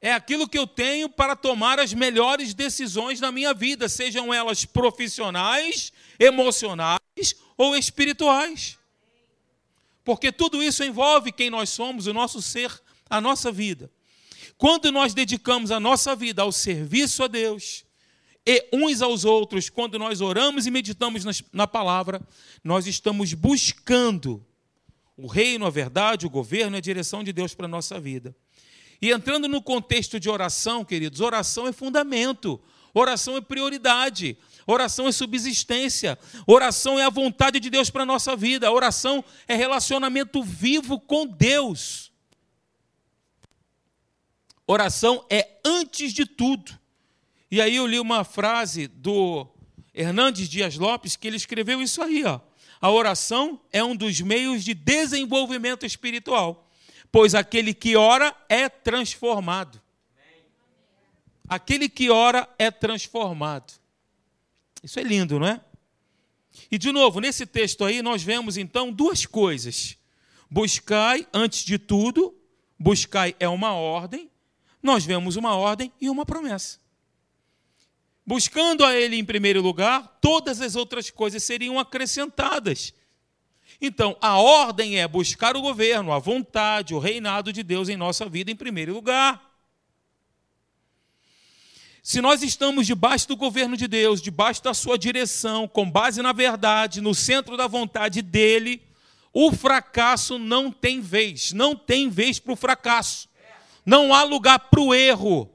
É 0.00 0.12
aquilo 0.12 0.48
que 0.48 0.58
eu 0.58 0.66
tenho 0.66 1.08
para 1.08 1.36
tomar 1.36 1.78
as 1.78 1.94
melhores 1.94 2.52
decisões 2.52 3.20
na 3.20 3.30
minha 3.30 3.54
vida, 3.54 3.88
sejam 3.88 4.34
elas 4.34 4.64
profissionais, 4.64 5.92
emocionais 6.18 7.36
ou 7.56 7.76
espirituais 7.76 8.76
porque 10.06 10.30
tudo 10.30 10.62
isso 10.62 10.84
envolve 10.84 11.32
quem 11.32 11.50
nós 11.50 11.68
somos, 11.68 12.06
o 12.06 12.12
nosso 12.12 12.40
ser, 12.40 12.70
a 13.10 13.20
nossa 13.20 13.50
vida. 13.50 13.90
Quando 14.56 14.92
nós 14.92 15.12
dedicamos 15.12 15.72
a 15.72 15.80
nossa 15.80 16.14
vida 16.14 16.42
ao 16.42 16.52
serviço 16.52 17.24
a 17.24 17.26
Deus 17.26 17.84
e 18.46 18.68
uns 18.72 19.02
aos 19.02 19.24
outros, 19.24 19.68
quando 19.68 19.98
nós 19.98 20.20
oramos 20.20 20.64
e 20.64 20.70
meditamos 20.70 21.24
na 21.52 21.66
palavra, 21.66 22.22
nós 22.62 22.86
estamos 22.86 23.34
buscando 23.34 24.46
o 25.16 25.26
reino, 25.26 25.66
a 25.66 25.70
verdade, 25.70 26.24
o 26.24 26.30
governo 26.30 26.76
e 26.76 26.78
a 26.78 26.80
direção 26.80 27.24
de 27.24 27.32
Deus 27.32 27.52
para 27.52 27.66
a 27.66 27.68
nossa 27.68 27.98
vida. 27.98 28.34
E 29.02 29.10
entrando 29.10 29.48
no 29.48 29.60
contexto 29.60 30.20
de 30.20 30.30
oração, 30.30 30.84
queridos, 30.84 31.20
oração 31.20 31.66
é 31.66 31.72
fundamento, 31.72 32.62
oração 33.00 33.36
é 33.36 33.40
prioridade. 33.40 34.36
Oração 34.66 35.06
é 35.06 35.12
subsistência. 35.12 36.18
Oração 36.46 36.98
é 36.98 37.04
a 37.04 37.10
vontade 37.10 37.60
de 37.60 37.70
Deus 37.70 37.90
para 37.90 38.02
a 38.02 38.06
nossa 38.06 38.34
vida. 38.34 38.70
Oração 38.70 39.24
é 39.46 39.54
relacionamento 39.54 40.42
vivo 40.42 40.98
com 40.98 41.26
Deus. 41.26 42.10
Oração 44.66 45.24
é 45.30 45.60
antes 45.64 46.12
de 46.12 46.26
tudo. 46.26 46.76
E 47.50 47.60
aí 47.60 47.76
eu 47.76 47.86
li 47.86 48.00
uma 48.00 48.24
frase 48.24 48.88
do 48.88 49.46
Hernandes 49.94 50.48
Dias 50.48 50.76
Lopes 50.76 51.14
que 51.14 51.28
ele 51.28 51.36
escreveu 51.36 51.80
isso 51.80 52.02
aí, 52.02 52.24
ó. 52.24 52.40
A 52.80 52.90
oração 52.90 53.60
é 53.72 53.82
um 53.82 53.96
dos 53.96 54.20
meios 54.20 54.64
de 54.64 54.74
desenvolvimento 54.74 55.86
espiritual, 55.86 56.68
pois 57.10 57.34
aquele 57.34 57.72
que 57.72 57.96
ora 57.96 58.36
é 58.48 58.68
transformado. 58.68 59.80
Aquele 61.48 61.88
que 61.88 62.10
ora 62.10 62.48
é 62.58 62.70
transformado. 62.70 63.72
Isso 64.82 64.98
é 64.98 65.02
lindo, 65.02 65.38
não 65.38 65.46
é? 65.46 65.60
E 66.70 66.78
de 66.78 66.90
novo, 66.90 67.20
nesse 67.20 67.46
texto 67.46 67.84
aí, 67.84 68.02
nós 68.02 68.22
vemos 68.22 68.56
então 68.56 68.90
duas 68.90 69.26
coisas. 69.26 69.96
Buscai, 70.50 71.26
antes 71.32 71.64
de 71.64 71.78
tudo, 71.78 72.34
buscai 72.78 73.34
é 73.38 73.48
uma 73.48 73.72
ordem, 73.72 74.30
nós 74.82 75.04
vemos 75.04 75.36
uma 75.36 75.54
ordem 75.56 75.92
e 76.00 76.08
uma 76.08 76.24
promessa. 76.24 76.78
Buscando 78.24 78.84
a 78.84 78.94
Ele 78.96 79.16
em 79.16 79.24
primeiro 79.24 79.62
lugar, 79.62 80.18
todas 80.20 80.60
as 80.60 80.74
outras 80.74 81.10
coisas 81.10 81.42
seriam 81.42 81.78
acrescentadas. 81.78 82.92
Então, 83.80 84.16
a 84.20 84.38
ordem 84.38 84.98
é 84.98 85.06
buscar 85.06 85.56
o 85.56 85.60
governo, 85.60 86.12
a 86.12 86.18
vontade, 86.18 86.94
o 86.94 86.98
reinado 86.98 87.52
de 87.52 87.62
Deus 87.62 87.88
em 87.88 87.96
nossa 87.96 88.28
vida 88.28 88.50
em 88.50 88.56
primeiro 88.56 88.94
lugar. 88.94 89.55
Se 92.06 92.20
nós 92.20 92.40
estamos 92.40 92.86
debaixo 92.86 93.26
do 93.26 93.36
governo 93.36 93.76
de 93.76 93.88
Deus, 93.88 94.22
debaixo 94.22 94.62
da 94.62 94.72
sua 94.72 94.96
direção, 94.96 95.66
com 95.66 95.90
base 95.90 96.22
na 96.22 96.32
verdade, 96.32 97.00
no 97.00 97.12
centro 97.12 97.56
da 97.56 97.66
vontade 97.66 98.22
dele, 98.22 98.80
o 99.32 99.50
fracasso 99.50 100.38
não 100.38 100.70
tem 100.70 101.00
vez, 101.00 101.50
não 101.50 101.74
tem 101.74 102.08
vez 102.08 102.38
para 102.38 102.52
o 102.52 102.56
fracasso. 102.56 103.28
Não 103.84 104.14
há 104.14 104.22
lugar 104.22 104.56
para 104.70 104.80
o 104.80 104.94
erro. 104.94 105.50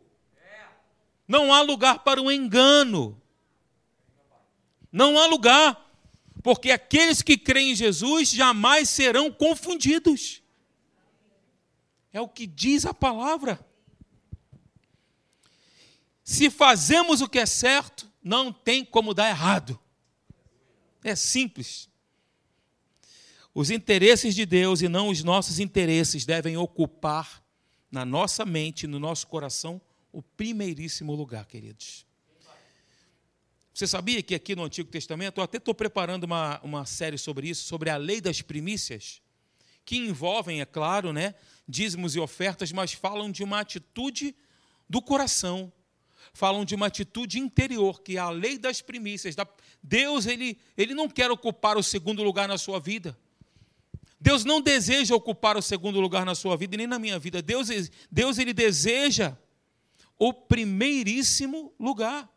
Não 1.25 1.53
há 1.53 1.61
lugar 1.61 1.99
para 1.99 2.21
o 2.21 2.29
engano. 2.29 3.17
Não 4.91 5.17
há 5.17 5.27
lugar, 5.27 5.89
porque 6.43 6.69
aqueles 6.69 7.21
que 7.21 7.37
creem 7.37 7.71
em 7.71 7.75
Jesus 7.75 8.29
jamais 8.29 8.89
serão 8.89 9.31
confundidos. 9.31 10.41
É 12.11 12.19
o 12.19 12.27
que 12.27 12.45
diz 12.45 12.85
a 12.85 12.93
palavra. 12.93 13.70
Se 16.23 16.49
fazemos 16.49 17.21
o 17.21 17.27
que 17.27 17.39
é 17.39 17.45
certo, 17.45 18.09
não 18.23 18.53
tem 18.53 18.85
como 18.85 19.13
dar 19.13 19.29
errado. 19.29 19.79
É 21.03 21.15
simples. 21.15 21.89
Os 23.53 23.69
interesses 23.69 24.33
de 24.33 24.45
Deus 24.45 24.81
e 24.81 24.87
não 24.87 25.09
os 25.09 25.23
nossos 25.23 25.59
interesses 25.59 26.25
devem 26.25 26.55
ocupar 26.55 27.43
na 27.91 28.05
nossa 28.05 28.45
mente, 28.45 28.87
no 28.87 28.99
nosso 28.99 29.27
coração, 29.27 29.81
o 30.11 30.21
primeiríssimo 30.21 31.13
lugar, 31.13 31.45
queridos. 31.45 32.05
Você 33.73 33.87
sabia 33.87 34.21
que 34.21 34.35
aqui 34.35 34.55
no 34.55 34.63
Antigo 34.63 34.89
Testamento, 34.89 35.39
eu 35.39 35.43
até 35.43 35.57
estou 35.57 35.73
preparando 35.73 36.25
uma, 36.25 36.59
uma 36.61 36.85
série 36.85 37.17
sobre 37.17 37.49
isso, 37.49 37.65
sobre 37.65 37.89
a 37.89 37.97
lei 37.97 38.21
das 38.21 38.41
primícias, 38.41 39.21
que 39.83 39.97
envolvem, 39.97 40.61
é 40.61 40.65
claro, 40.65 41.11
né, 41.11 41.35
dízimos 41.67 42.15
e 42.15 42.19
ofertas, 42.19 42.71
mas 42.71 42.93
falam 42.93 43.31
de 43.31 43.43
uma 43.43 43.59
atitude 43.59 44.35
do 44.89 45.01
coração, 45.01 45.71
falam 46.33 46.65
de 46.65 46.75
uma 46.75 46.87
atitude 46.87 47.39
interior, 47.39 48.01
que 48.01 48.17
é 48.17 48.19
a 48.19 48.29
lei 48.29 48.57
das 48.57 48.81
primícias. 48.81 49.35
Deus, 49.81 50.25
ele, 50.25 50.57
ele 50.77 50.93
não 50.93 51.09
quer 51.09 51.31
ocupar 51.31 51.77
o 51.77 51.83
segundo 51.83 52.23
lugar 52.23 52.47
na 52.47 52.57
sua 52.57 52.79
vida. 52.79 53.17
Deus 54.19 54.45
não 54.45 54.61
deseja 54.61 55.15
ocupar 55.15 55.57
o 55.57 55.61
segundo 55.61 55.99
lugar 55.99 56.25
na 56.25 56.35
sua 56.35 56.55
vida, 56.55 56.77
nem 56.77 56.85
na 56.85 56.99
minha 56.99 57.17
vida. 57.17 57.41
Deus, 57.41 57.69
Deus 58.11 58.37
ele 58.37 58.53
deseja 58.53 59.35
o 60.17 60.31
primeiríssimo 60.31 61.73
lugar. 61.79 62.29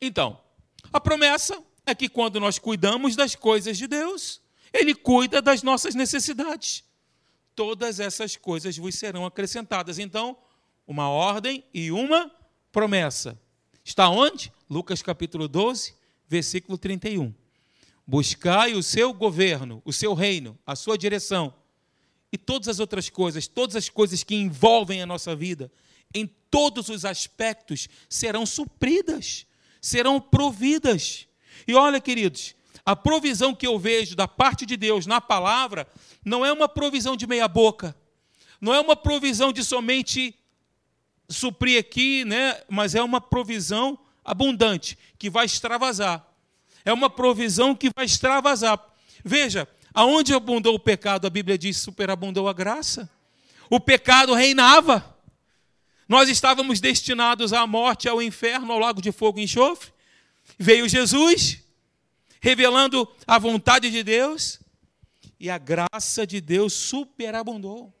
Então, 0.00 0.40
a 0.92 1.00
promessa 1.00 1.62
é 1.86 1.94
que 1.94 2.08
quando 2.08 2.40
nós 2.40 2.58
cuidamos 2.58 3.14
das 3.14 3.34
coisas 3.36 3.78
de 3.78 3.86
Deus, 3.86 4.42
Ele 4.72 4.94
cuida 4.94 5.40
das 5.40 5.62
nossas 5.62 5.94
necessidades 5.94 6.84
todas 7.56 7.98
essas 7.98 8.36
coisas 8.36 8.76
vos 8.76 8.94
serão 8.94 9.24
acrescentadas. 9.24 9.98
Então, 9.98 10.36
uma 10.86 11.08
ordem 11.08 11.64
e 11.72 11.90
uma 11.90 12.30
promessa. 12.70 13.40
Está 13.82 14.08
onde? 14.08 14.52
Lucas 14.68 15.02
capítulo 15.02 15.48
12, 15.48 15.94
versículo 16.28 16.76
31. 16.76 17.34
Buscai 18.06 18.74
o 18.74 18.82
seu 18.82 19.12
governo, 19.12 19.82
o 19.84 19.92
seu 19.92 20.12
reino, 20.12 20.56
a 20.66 20.76
sua 20.76 20.98
direção. 20.98 21.52
E 22.30 22.36
todas 22.36 22.68
as 22.68 22.78
outras 22.78 23.08
coisas, 23.08 23.48
todas 23.48 23.74
as 23.74 23.88
coisas 23.88 24.22
que 24.22 24.34
envolvem 24.34 25.00
a 25.00 25.06
nossa 25.06 25.34
vida, 25.34 25.72
em 26.14 26.26
todos 26.50 26.88
os 26.88 27.04
aspectos, 27.04 27.88
serão 28.08 28.44
supridas, 28.44 29.46
serão 29.80 30.20
providas. 30.20 31.26
E 31.66 31.74
olha, 31.74 32.00
queridos, 32.00 32.54
a 32.84 32.94
provisão 32.94 33.54
que 33.54 33.66
eu 33.66 33.78
vejo 33.78 34.14
da 34.14 34.28
parte 34.28 34.66
de 34.66 34.76
Deus 34.76 35.06
na 35.06 35.20
palavra 35.20 35.86
não 36.24 36.44
é 36.44 36.52
uma 36.52 36.68
provisão 36.68 37.16
de 37.16 37.26
meia 37.26 37.48
boca, 37.48 37.96
não 38.60 38.74
é 38.74 38.80
uma 38.80 38.96
provisão 38.96 39.52
de 39.52 39.62
somente 39.62 40.34
suprir 41.28 41.78
aqui, 41.78 42.24
né? 42.24 42.60
mas 42.68 42.94
é 42.94 43.02
uma 43.02 43.20
provisão 43.20 43.98
abundante, 44.24 44.98
que 45.18 45.30
vai 45.30 45.46
extravasar. 45.46 46.26
É 46.84 46.92
uma 46.92 47.10
provisão 47.10 47.74
que 47.74 47.90
vai 47.94 48.04
extravasar. 48.04 48.80
Veja, 49.24 49.68
aonde 49.92 50.34
abundou 50.34 50.74
o 50.74 50.80
pecado, 50.80 51.26
a 51.26 51.30
Bíblia 51.30 51.58
diz 51.58 51.78
superabundou 51.78 52.48
a 52.48 52.52
graça. 52.52 53.10
O 53.68 53.80
pecado 53.80 54.34
reinava. 54.34 55.16
Nós 56.08 56.28
estávamos 56.28 56.78
destinados 56.78 57.52
à 57.52 57.66
morte, 57.66 58.08
ao 58.08 58.22
inferno, 58.22 58.72
ao 58.72 58.78
lago 58.78 59.02
de 59.02 59.10
fogo 59.10 59.40
e 59.40 59.44
enxofre. 59.44 59.90
Veio 60.56 60.88
Jesus, 60.88 61.58
revelando 62.46 63.12
a 63.26 63.40
vontade 63.40 63.90
de 63.90 64.04
Deus, 64.04 64.60
e 65.40 65.50
a 65.50 65.58
graça 65.58 66.24
de 66.24 66.40
Deus 66.40 66.72
superabundou, 66.72 67.92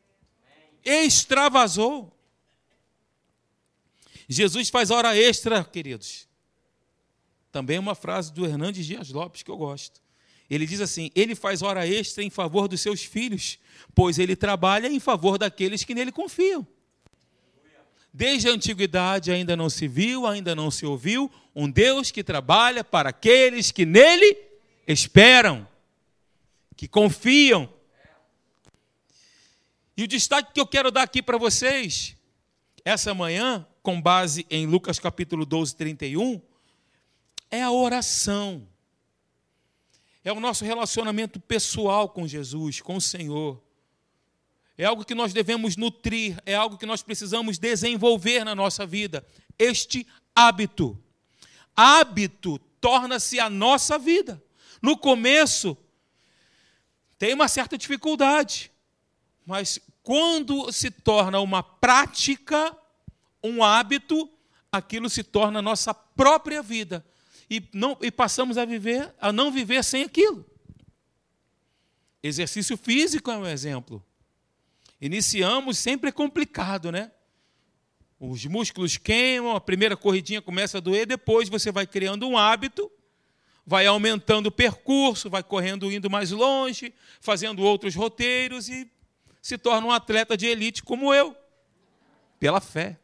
extravasou. 0.84 2.16
Jesus 4.28 4.70
faz 4.70 4.92
hora 4.92 5.16
extra, 5.16 5.64
queridos. 5.64 6.28
Também 7.50 7.76
uma 7.76 7.96
frase 7.96 8.32
do 8.32 8.46
Hernandes 8.46 8.86
Dias 8.86 9.10
Lopes 9.10 9.42
que 9.42 9.50
eu 9.50 9.56
gosto. 9.56 10.00
Ele 10.48 10.64
diz 10.64 10.80
assim: 10.80 11.10
Ele 11.16 11.34
faz 11.34 11.60
hora 11.60 11.84
extra 11.84 12.22
em 12.22 12.30
favor 12.30 12.68
dos 12.68 12.80
seus 12.80 13.02
filhos, 13.02 13.58
pois 13.96 14.16
ele 14.16 14.36
trabalha 14.36 14.86
em 14.86 15.00
favor 15.00 15.38
daqueles 15.38 15.82
que 15.82 15.92
nele 15.92 16.12
confiam. 16.12 16.64
Desde 18.12 18.48
a 18.48 18.52
antiguidade 18.52 19.32
ainda 19.32 19.56
não 19.56 19.68
se 19.68 19.88
viu, 19.88 20.24
ainda 20.24 20.54
não 20.54 20.70
se 20.70 20.86
ouviu 20.86 21.28
um 21.58 21.70
Deus 21.70 22.10
que 22.10 22.22
trabalha 22.22 22.84
para 22.84 23.08
aqueles 23.08 23.72
que 23.72 23.86
nele 23.86 24.36
esperam, 24.86 25.66
que 26.76 26.86
confiam. 26.86 27.66
E 29.96 30.04
o 30.04 30.06
destaque 30.06 30.52
que 30.52 30.60
eu 30.60 30.66
quero 30.66 30.90
dar 30.90 31.04
aqui 31.04 31.22
para 31.22 31.38
vocês, 31.38 32.14
essa 32.84 33.14
manhã, 33.14 33.66
com 33.82 33.98
base 34.02 34.46
em 34.50 34.66
Lucas 34.66 34.98
capítulo 34.98 35.46
12, 35.46 35.74
31, 35.76 36.42
é 37.50 37.62
a 37.62 37.70
oração. 37.70 38.68
É 40.22 40.30
o 40.30 40.38
nosso 40.38 40.62
relacionamento 40.62 41.40
pessoal 41.40 42.10
com 42.10 42.28
Jesus, 42.28 42.82
com 42.82 42.96
o 42.96 43.00
Senhor. 43.00 43.62
É 44.76 44.84
algo 44.84 45.06
que 45.06 45.14
nós 45.14 45.32
devemos 45.32 45.74
nutrir, 45.74 46.38
é 46.44 46.54
algo 46.54 46.76
que 46.76 46.84
nós 46.84 47.02
precisamos 47.02 47.56
desenvolver 47.56 48.44
na 48.44 48.54
nossa 48.54 48.84
vida. 48.84 49.26
Este 49.58 50.06
hábito. 50.34 51.02
Hábito 51.76 52.58
torna-se 52.80 53.38
a 53.38 53.50
nossa 53.50 53.98
vida. 53.98 54.42
No 54.80 54.96
começo, 54.96 55.76
tem 57.18 57.34
uma 57.34 57.48
certa 57.48 57.76
dificuldade, 57.76 58.70
mas 59.44 59.78
quando 60.02 60.72
se 60.72 60.90
torna 60.90 61.40
uma 61.40 61.62
prática, 61.62 62.76
um 63.42 63.62
hábito, 63.62 64.30
aquilo 64.70 65.08
se 65.10 65.22
torna 65.22 65.60
nossa 65.62 65.92
própria 65.92 66.62
vida 66.62 67.04
e, 67.50 67.62
não, 67.72 67.96
e 68.00 68.10
passamos 68.10 68.58
a 68.58 68.64
viver, 68.64 69.14
a 69.20 69.32
não 69.32 69.50
viver 69.50 69.82
sem 69.84 70.02
aquilo. 70.02 70.44
Exercício 72.22 72.76
físico 72.76 73.30
é 73.30 73.36
um 73.36 73.46
exemplo. 73.46 74.04
Iniciamos 75.00 75.78
sempre 75.78 76.10
é 76.10 76.12
complicado, 76.12 76.90
né? 76.90 77.12
Os 78.18 78.46
músculos 78.46 78.96
queimam, 78.96 79.54
a 79.54 79.60
primeira 79.60 79.96
corridinha 79.96 80.40
começa 80.40 80.78
a 80.78 80.80
doer, 80.80 81.06
depois 81.06 81.48
você 81.48 81.70
vai 81.70 81.86
criando 81.86 82.26
um 82.26 82.38
hábito, 82.38 82.90
vai 83.64 83.84
aumentando 83.86 84.46
o 84.46 84.52
percurso, 84.52 85.28
vai 85.28 85.42
correndo 85.42 85.92
indo 85.92 86.08
mais 86.08 86.30
longe, 86.30 86.94
fazendo 87.20 87.62
outros 87.62 87.94
roteiros 87.94 88.68
e 88.68 88.90
se 89.42 89.58
torna 89.58 89.86
um 89.86 89.90
atleta 89.90 90.36
de 90.36 90.46
elite 90.46 90.82
como 90.82 91.12
eu, 91.12 91.36
pela 92.40 92.60
fé. 92.60 92.98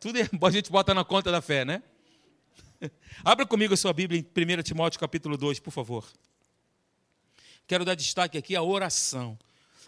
Tudo 0.00 0.18
é, 0.18 0.28
a 0.42 0.50
gente 0.50 0.70
bota 0.70 0.94
na 0.94 1.04
conta 1.04 1.30
da 1.30 1.42
fé, 1.42 1.64
né? 1.64 1.82
Abra 3.24 3.44
comigo 3.44 3.74
a 3.74 3.76
sua 3.76 3.92
Bíblia 3.92 4.18
em 4.18 4.22
1 4.22 4.62
Timóteo 4.62 4.98
capítulo 4.98 5.36
2, 5.36 5.58
por 5.58 5.72
favor. 5.72 6.08
Quero 7.66 7.84
dar 7.84 7.94
destaque 7.94 8.38
aqui 8.38 8.56
à 8.56 8.62
oração, 8.62 9.38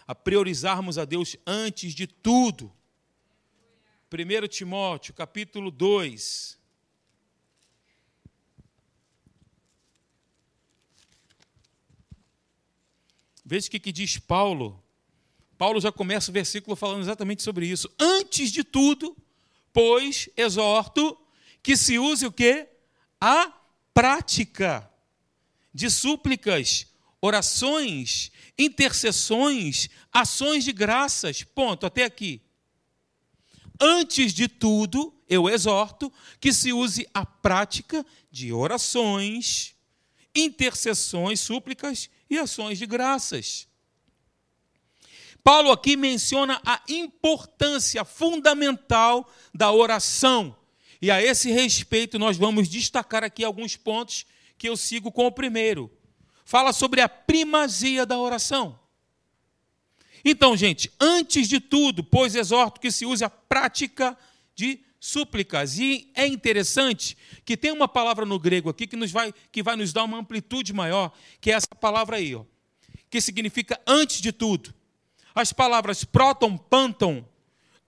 a 0.05 0.13
priorizarmos 0.13 0.99
a 0.99 1.05
Deus 1.05 1.35
antes 1.47 1.95
de 1.95 2.05
tudo. 2.05 2.71
1 4.11 4.47
Timóteo 4.47 5.13
capítulo 5.13 5.71
2. 5.71 6.59
Veja 13.45 13.67
o 13.67 13.71
que, 13.71 13.79
que 13.79 13.91
diz 13.91 14.17
Paulo. 14.17 14.83
Paulo 15.57 15.79
já 15.79 15.91
começa 15.91 16.31
o 16.31 16.33
versículo 16.33 16.75
falando 16.75 17.01
exatamente 17.01 17.43
sobre 17.43 17.67
isso. 17.67 17.89
Antes 17.99 18.51
de 18.51 18.63
tudo, 18.63 19.15
pois 19.71 20.29
exorto 20.35 21.17
que 21.63 21.77
se 21.77 21.97
use 21.97 22.25
o 22.25 22.31
quê? 22.31 22.67
a 23.21 23.53
prática 23.93 24.89
de 25.71 25.89
súplicas, 25.91 26.87
orações, 27.21 28.31
intercessões, 28.57 29.89
ações 30.11 30.63
de 30.63 30.73
graças. 30.73 31.43
Ponto, 31.43 31.85
até 31.85 32.03
aqui. 32.03 32.41
Antes 33.81 34.31
de 34.31 34.47
tudo, 34.47 35.11
eu 35.27 35.49
exorto 35.49 36.13
que 36.39 36.53
se 36.53 36.71
use 36.71 37.07
a 37.13 37.25
prática 37.25 38.05
de 38.29 38.53
orações, 38.53 39.73
intercessões, 40.35 41.39
súplicas 41.39 42.07
e 42.29 42.37
ações 42.37 42.77
de 42.77 42.85
graças. 42.85 43.67
Paulo 45.43 45.71
aqui 45.71 45.97
menciona 45.97 46.61
a 46.63 46.79
importância 46.87 48.05
fundamental 48.05 49.27
da 49.51 49.71
oração 49.71 50.55
e 51.01 51.09
a 51.09 51.19
esse 51.21 51.49
respeito, 51.49 52.19
nós 52.19 52.37
vamos 52.37 52.69
destacar 52.69 53.23
aqui 53.23 53.43
alguns 53.43 53.75
pontos 53.75 54.23
que 54.55 54.69
eu 54.69 54.77
sigo 54.77 55.11
com 55.11 55.25
o 55.25 55.31
primeiro. 55.31 55.91
Fala 56.45 56.71
sobre 56.71 57.01
a 57.01 57.09
primazia 57.09 58.05
da 58.05 58.19
oração. 58.19 58.79
Então, 60.23 60.55
gente, 60.55 60.91
antes 60.99 61.47
de 61.47 61.59
tudo, 61.59 62.03
pois 62.03 62.35
exorto 62.35 62.79
que 62.79 62.91
se 62.91 63.05
use 63.05 63.23
a 63.23 63.29
prática 63.29 64.17
de 64.55 64.79
súplicas. 65.01 65.79
E 65.79 66.11
é 66.13 66.27
interessante 66.27 67.17
que 67.43 67.57
tem 67.57 67.71
uma 67.71 67.87
palavra 67.87 68.23
no 68.23 68.39
grego 68.39 68.69
aqui 68.69 68.85
que, 68.85 68.95
nos 68.95 69.11
vai, 69.11 69.33
que 69.51 69.63
vai 69.63 69.75
nos 69.75 69.91
dar 69.91 70.03
uma 70.03 70.19
amplitude 70.19 70.71
maior, 70.71 71.11
que 71.41 71.51
é 71.51 71.55
essa 71.55 71.75
palavra 71.79 72.17
aí, 72.17 72.35
ó, 72.35 72.45
que 73.09 73.19
significa 73.19 73.81
antes 73.87 74.21
de 74.21 74.31
tudo. 74.31 74.73
As 75.33 75.51
palavras 75.51 76.03
próton, 76.03 76.55
panton 76.55 77.25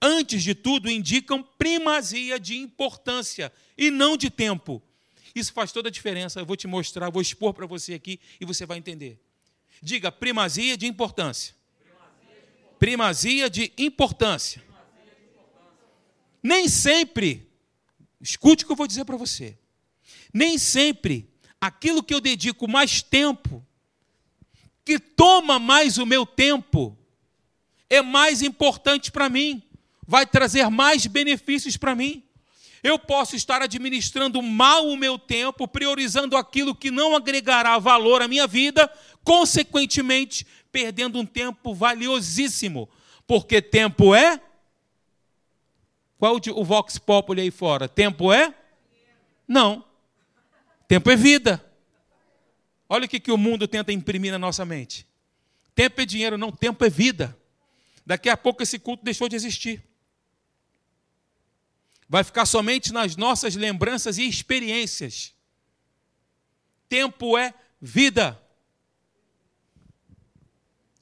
antes 0.01 0.43
de 0.43 0.55
tudo, 0.55 0.89
indicam 0.89 1.43
primazia 1.57 2.39
de 2.39 2.57
importância 2.57 3.53
e 3.77 3.91
não 3.91 4.17
de 4.17 4.29
tempo. 4.29 4.81
Isso 5.35 5.53
faz 5.53 5.71
toda 5.71 5.89
a 5.89 5.91
diferença. 5.91 6.39
Eu 6.39 6.45
vou 6.45 6.55
te 6.55 6.67
mostrar, 6.67 7.09
vou 7.09 7.21
expor 7.21 7.53
para 7.53 7.65
você 7.65 7.93
aqui 7.93 8.19
e 8.39 8.45
você 8.45 8.65
vai 8.65 8.77
entender. 8.77 9.19
Diga 9.81 10.11
primazia 10.11 10.75
de 10.75 10.87
importância. 10.87 11.55
Primazia 12.83 13.49
de 13.49 13.71
importância. 13.77 14.61
Nem 16.43 16.67
sempre, 16.67 17.49
escute 18.19 18.65
o 18.65 18.67
que 18.67 18.73
eu 18.73 18.75
vou 18.75 18.85
dizer 18.85 19.05
para 19.05 19.15
você. 19.15 19.57
Nem 20.33 20.57
sempre 20.57 21.29
aquilo 21.61 22.03
que 22.03 22.13
eu 22.13 22.19
dedico 22.19 22.67
mais 22.67 23.01
tempo, 23.01 23.65
que 24.83 24.99
toma 24.99 25.59
mais 25.59 25.97
o 25.97 26.05
meu 26.05 26.25
tempo, 26.25 26.97
é 27.89 28.01
mais 28.01 28.41
importante 28.41 29.13
para 29.13 29.29
mim 29.29 29.63
vai 30.05 30.25
trazer 30.25 30.69
mais 30.69 31.05
benefícios 31.05 31.77
para 31.77 31.95
mim. 31.95 32.21
Eu 32.83 32.99
posso 32.99 33.33
estar 33.37 33.61
administrando 33.61 34.41
mal 34.41 34.89
o 34.89 34.97
meu 34.97 35.17
tempo, 35.17 35.69
priorizando 35.69 36.35
aquilo 36.35 36.75
que 36.75 36.91
não 36.91 37.15
agregará 37.15 37.79
valor 37.79 38.21
à 38.21 38.27
minha 38.27 38.45
vida, 38.45 38.91
consequentemente, 39.23 40.45
perdendo 40.73 41.17
um 41.17 41.25
tempo 41.25 41.73
valiosíssimo. 41.73 42.89
Porque 43.25 43.61
tempo 43.61 44.13
é. 44.13 44.41
Qual 46.17 46.35
o 46.53 46.65
Vox 46.65 46.97
Populi 46.97 47.41
aí 47.41 47.51
fora? 47.51 47.87
Tempo 47.87 48.33
é? 48.33 48.53
Não. 49.47 49.85
Tempo 50.85 51.09
é 51.09 51.15
vida. 51.15 51.63
Olha 52.89 53.05
o 53.05 53.07
que, 53.07 53.21
que 53.21 53.31
o 53.31 53.37
mundo 53.37 53.65
tenta 53.65 53.93
imprimir 53.93 54.33
na 54.33 54.37
nossa 54.37 54.65
mente. 54.65 55.07
Tempo 55.73 56.01
é 56.01 56.05
dinheiro, 56.05 56.37
não, 56.37 56.51
tempo 56.51 56.83
é 56.83 56.89
vida. 56.89 57.37
Daqui 58.05 58.29
a 58.29 58.35
pouco 58.35 58.61
esse 58.61 58.77
culto 58.77 59.05
deixou 59.05 59.29
de 59.29 59.35
existir 59.37 59.81
vai 62.13 62.23
ficar 62.23 62.45
somente 62.45 62.93
nas 62.93 63.15
nossas 63.15 63.55
lembranças 63.55 64.19
e 64.19 64.29
experiências. 64.29 65.33
Tempo 66.87 67.35
é 67.35 67.55
vida. 67.81 68.39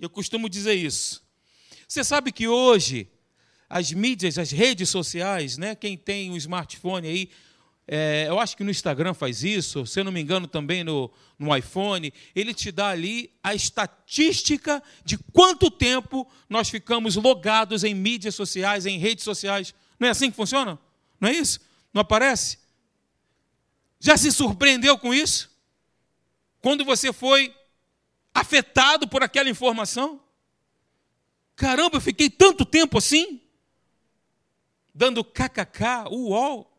Eu 0.01 0.09
costumo 0.09 0.49
dizer 0.49 0.73
isso. 0.73 1.21
Você 1.87 2.03
sabe 2.03 2.31
que 2.31 2.47
hoje 2.47 3.07
as 3.69 3.91
mídias, 3.91 4.39
as 4.39 4.49
redes 4.49 4.89
sociais, 4.89 5.59
né, 5.59 5.75
quem 5.75 5.95
tem 5.95 6.31
um 6.31 6.37
smartphone 6.37 7.07
aí, 7.07 7.29
é, 7.87 8.25
eu 8.27 8.39
acho 8.39 8.57
que 8.57 8.63
no 8.63 8.71
Instagram 8.71 9.13
faz 9.13 9.43
isso, 9.43 9.85
se 9.85 9.99
eu 9.99 10.03
não 10.03 10.11
me 10.11 10.19
engano 10.19 10.47
também 10.47 10.83
no, 10.83 11.11
no 11.37 11.55
iPhone, 11.55 12.11
ele 12.33 12.51
te 12.51 12.71
dá 12.71 12.89
ali 12.89 13.31
a 13.43 13.53
estatística 13.53 14.81
de 15.05 15.19
quanto 15.31 15.69
tempo 15.69 16.27
nós 16.49 16.67
ficamos 16.67 17.15
logados 17.15 17.83
em 17.83 17.93
mídias 17.93 18.33
sociais, 18.33 18.87
em 18.87 18.97
redes 18.97 19.23
sociais. 19.23 19.71
Não 19.99 20.07
é 20.07 20.11
assim 20.11 20.31
que 20.31 20.35
funciona? 20.35 20.79
Não 21.19 21.29
é 21.29 21.33
isso? 21.33 21.59
Não 21.93 22.01
aparece? 22.01 22.57
Já 23.99 24.17
se 24.17 24.31
surpreendeu 24.31 24.97
com 24.97 25.13
isso? 25.13 25.51
Quando 26.59 26.83
você 26.83 27.13
foi 27.13 27.53
afetado 28.33 29.07
por 29.07 29.23
aquela 29.23 29.49
informação? 29.49 30.21
Caramba, 31.55 31.97
eu 31.97 32.01
fiquei 32.01 32.29
tanto 32.29 32.65
tempo 32.65 32.97
assim? 32.97 33.41
Dando 34.93 35.23
kkk, 35.23 36.09
uol. 36.09 36.71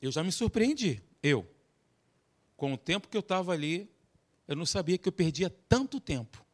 Eu 0.00 0.12
já 0.12 0.22
me 0.22 0.30
surpreendi, 0.30 1.02
eu. 1.22 1.46
Com 2.56 2.72
o 2.72 2.78
tempo 2.78 3.08
que 3.08 3.16
eu 3.16 3.20
estava 3.20 3.52
ali, 3.52 3.90
eu 4.46 4.56
não 4.56 4.64
sabia 4.64 4.96
que 4.96 5.08
eu 5.08 5.12
perdia 5.12 5.50
tanto 5.68 6.00
tempo. 6.00 6.44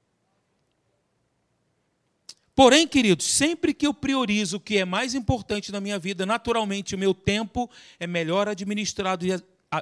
Porém, 2.54 2.86
queridos, 2.86 3.26
sempre 3.26 3.74
que 3.74 3.86
eu 3.86 3.92
priorizo 3.92 4.58
o 4.58 4.60
que 4.60 4.78
é 4.78 4.84
mais 4.84 5.14
importante 5.14 5.72
na 5.72 5.80
minha 5.80 5.98
vida, 5.98 6.24
naturalmente 6.24 6.94
o 6.94 6.98
meu 6.98 7.12
tempo 7.12 7.68
é 7.98 8.06
melhor 8.06 8.48
administrado 8.48 9.26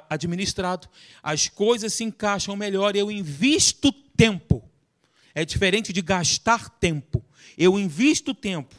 administrado, 0.09 0.89
as 1.21 1.47
coisas 1.47 1.93
se 1.93 2.03
encaixam 2.03 2.55
melhor, 2.55 2.95
eu 2.95 3.11
invisto 3.11 3.91
tempo. 3.91 4.67
É 5.35 5.43
diferente 5.45 5.91
de 5.91 6.01
gastar 6.01 6.69
tempo. 6.69 7.23
Eu 7.57 7.79
invisto 7.79 8.33
tempo. 8.33 8.75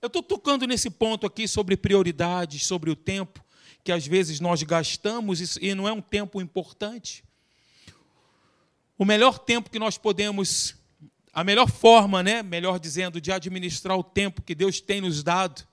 Eu 0.00 0.08
estou 0.08 0.22
tocando 0.22 0.66
nesse 0.66 0.90
ponto 0.90 1.26
aqui 1.26 1.48
sobre 1.48 1.76
prioridades, 1.76 2.66
sobre 2.66 2.90
o 2.90 2.96
tempo, 2.96 3.44
que 3.82 3.90
às 3.90 4.06
vezes 4.06 4.40
nós 4.40 4.62
gastamos 4.62 5.56
e 5.56 5.74
não 5.74 5.88
é 5.88 5.92
um 5.92 6.02
tempo 6.02 6.40
importante. 6.40 7.24
O 8.98 9.04
melhor 9.04 9.38
tempo 9.38 9.70
que 9.70 9.78
nós 9.78 9.96
podemos, 9.98 10.76
a 11.34 11.42
melhor 11.42 11.68
forma, 11.68 12.22
né, 12.22 12.42
melhor 12.42 12.78
dizendo, 12.78 13.20
de 13.20 13.32
administrar 13.32 13.98
o 13.98 14.04
tempo 14.04 14.40
que 14.40 14.54
Deus 14.54 14.80
tem 14.80 15.00
nos 15.00 15.22
dado, 15.22 15.66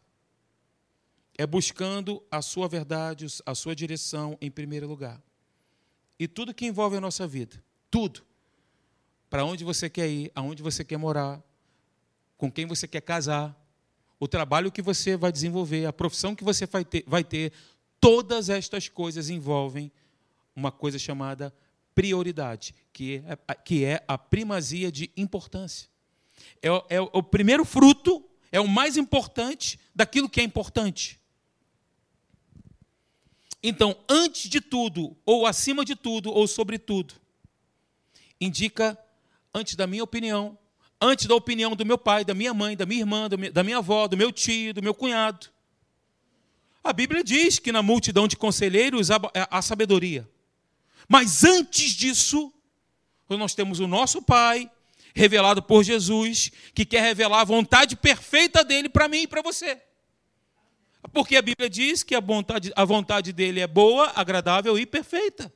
é 1.37 1.45
buscando 1.45 2.21
a 2.31 2.41
sua 2.41 2.67
verdade, 2.67 3.27
a 3.45 3.53
sua 3.53 3.75
direção 3.75 4.35
em 4.41 4.49
primeiro 4.49 4.87
lugar. 4.87 5.21
E 6.19 6.27
tudo 6.27 6.53
que 6.53 6.65
envolve 6.65 6.97
a 6.97 7.01
nossa 7.01 7.27
vida, 7.27 7.63
tudo. 7.91 8.23
Para 9.29 9.45
onde 9.45 9.63
você 9.63 9.89
quer 9.89 10.09
ir, 10.09 10.31
aonde 10.35 10.63
você 10.63 10.83
quer 10.83 10.97
morar, 10.97 11.41
com 12.37 12.51
quem 12.51 12.65
você 12.65 12.87
quer 12.87 13.01
casar, 13.01 13.55
o 14.19 14.27
trabalho 14.27 14.71
que 14.71 14.81
você 14.81 15.15
vai 15.15 15.31
desenvolver, 15.31 15.85
a 15.85 15.93
profissão 15.93 16.35
que 16.35 16.43
você 16.43 16.65
vai 16.65 16.83
ter, 16.83 17.03
vai 17.07 17.23
ter 17.23 17.53
todas 17.99 18.49
estas 18.49 18.89
coisas 18.89 19.29
envolvem 19.29 19.91
uma 20.55 20.71
coisa 20.71 20.97
chamada 20.97 21.53
prioridade, 21.93 22.73
que 22.93 23.23
é, 23.25 23.55
que 23.55 23.85
é 23.85 24.03
a 24.07 24.17
primazia 24.17 24.91
de 24.91 25.11
importância. 25.15 25.89
É, 26.61 26.67
é 26.95 27.01
o 27.01 27.23
primeiro 27.23 27.65
fruto, 27.65 28.23
é 28.51 28.59
o 28.59 28.67
mais 28.67 28.97
importante 28.97 29.79
daquilo 29.93 30.29
que 30.29 30.41
é 30.41 30.43
importante. 30.43 31.19
Então, 33.63 33.95
antes 34.09 34.49
de 34.49 34.59
tudo, 34.59 35.15
ou 35.25 35.45
acima 35.45 35.85
de 35.85 35.95
tudo, 35.95 36.31
ou 36.31 36.47
sobre 36.47 36.79
tudo, 36.79 37.13
indica, 38.39 38.97
antes 39.53 39.75
da 39.75 39.85
minha 39.85 40.03
opinião, 40.03 40.57
antes 40.99 41.27
da 41.27 41.35
opinião 41.35 41.75
do 41.75 41.85
meu 41.85 41.97
pai, 41.97 42.25
da 42.25 42.33
minha 42.33 42.53
mãe, 42.53 42.75
da 42.75 42.85
minha 42.85 43.01
irmã, 43.01 43.29
da 43.29 43.63
minha 43.63 43.77
avó, 43.77 44.07
do 44.07 44.17
meu 44.17 44.31
tio, 44.31 44.73
do 44.73 44.81
meu 44.81 44.93
cunhado. 44.93 45.47
A 46.83 46.91
Bíblia 46.91 47.23
diz 47.23 47.59
que 47.59 47.71
na 47.71 47.83
multidão 47.83 48.27
de 48.27 48.35
conselheiros 48.35 49.09
há 49.11 49.61
sabedoria. 49.61 50.27
Mas 51.11 51.43
antes 51.43 51.91
disso, 51.91 52.53
nós 53.27 53.53
temos 53.53 53.79
o 53.79 53.87
nosso 53.87 54.21
Pai, 54.21 54.71
revelado 55.13 55.61
por 55.61 55.83
Jesus, 55.83 56.51
que 56.73 56.85
quer 56.85 57.01
revelar 57.01 57.41
a 57.41 57.45
vontade 57.45 57.95
perfeita 57.95 58.63
dele 58.63 58.87
para 58.87 59.07
mim 59.07 59.23
e 59.23 59.27
para 59.27 59.41
você. 59.41 59.81
Porque 61.11 61.35
a 61.35 61.41
Bíblia 61.41 61.69
diz 61.69 62.03
que 62.03 62.15
a 62.15 62.21
vontade, 62.21 62.71
a 62.75 62.85
vontade 62.85 63.33
dele 63.33 63.59
é 63.59 63.67
boa, 63.67 64.11
agradável 64.15 64.77
e 64.79 64.85
perfeita. 64.85 65.53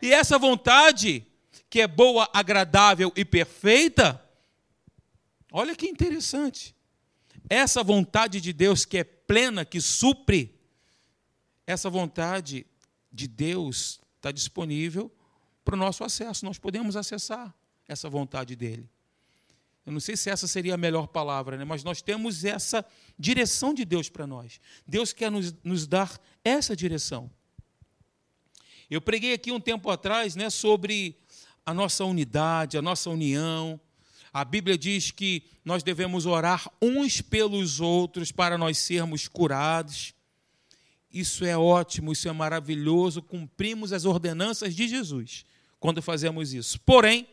E 0.00 0.12
essa 0.12 0.38
vontade, 0.38 1.26
que 1.68 1.80
é 1.80 1.86
boa, 1.86 2.28
agradável 2.32 3.12
e 3.16 3.24
perfeita, 3.24 4.22
Olha 5.58 5.74
que 5.74 5.86
interessante. 5.86 6.76
Essa 7.48 7.82
vontade 7.82 8.42
de 8.42 8.52
Deus 8.52 8.84
que 8.84 8.98
é 8.98 9.04
plena, 9.04 9.64
que 9.64 9.80
supre, 9.80 10.54
essa 11.66 11.88
vontade 11.88 12.66
de 13.10 13.26
Deus 13.26 13.98
está 14.16 14.32
disponível 14.32 15.10
para 15.64 15.74
o 15.74 15.78
nosso 15.78 16.04
acesso. 16.04 16.44
Nós 16.44 16.58
podemos 16.58 16.96
acessar 16.96 17.54
essa 17.88 18.08
vontade 18.08 18.56
dele. 18.56 18.88
Eu 19.84 19.92
não 19.92 20.00
sei 20.00 20.16
se 20.16 20.28
essa 20.28 20.48
seria 20.48 20.74
a 20.74 20.76
melhor 20.76 21.06
palavra, 21.06 21.56
né? 21.56 21.64
mas 21.64 21.84
nós 21.84 22.02
temos 22.02 22.44
essa 22.44 22.84
direção 23.16 23.72
de 23.72 23.84
Deus 23.84 24.08
para 24.08 24.26
nós. 24.26 24.60
Deus 24.86 25.12
quer 25.12 25.30
nos, 25.30 25.54
nos 25.62 25.86
dar 25.86 26.20
essa 26.44 26.74
direção. 26.74 27.30
Eu 28.90 29.00
preguei 29.00 29.32
aqui 29.32 29.52
um 29.52 29.60
tempo 29.60 29.88
atrás 29.90 30.34
né, 30.34 30.50
sobre 30.50 31.16
a 31.64 31.72
nossa 31.72 32.04
unidade, 32.04 32.76
a 32.76 32.82
nossa 32.82 33.10
união, 33.10 33.80
a 34.36 34.44
Bíblia 34.44 34.76
diz 34.76 35.10
que 35.10 35.44
nós 35.64 35.82
devemos 35.82 36.26
orar 36.26 36.70
uns 36.82 37.22
pelos 37.22 37.80
outros 37.80 38.30
para 38.30 38.58
nós 38.58 38.76
sermos 38.76 39.26
curados. 39.26 40.12
Isso 41.16 41.46
é 41.46 41.56
ótimo, 41.56 42.12
isso 42.12 42.28
é 42.28 42.32
maravilhoso, 42.32 43.22
cumprimos 43.22 43.90
as 43.90 44.04
ordenanças 44.04 44.74
de 44.74 44.86
Jesus 44.86 45.46
quando 45.80 46.02
fazemos 46.02 46.52
isso. 46.52 46.78
Porém, 46.80 47.26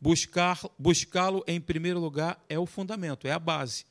buscar 0.00 0.60
buscá-lo 0.76 1.44
em 1.46 1.60
primeiro 1.60 2.00
lugar 2.00 2.44
é 2.48 2.58
o 2.58 2.66
fundamento, 2.66 3.28
é 3.28 3.30
a 3.30 3.38
base. 3.38 3.86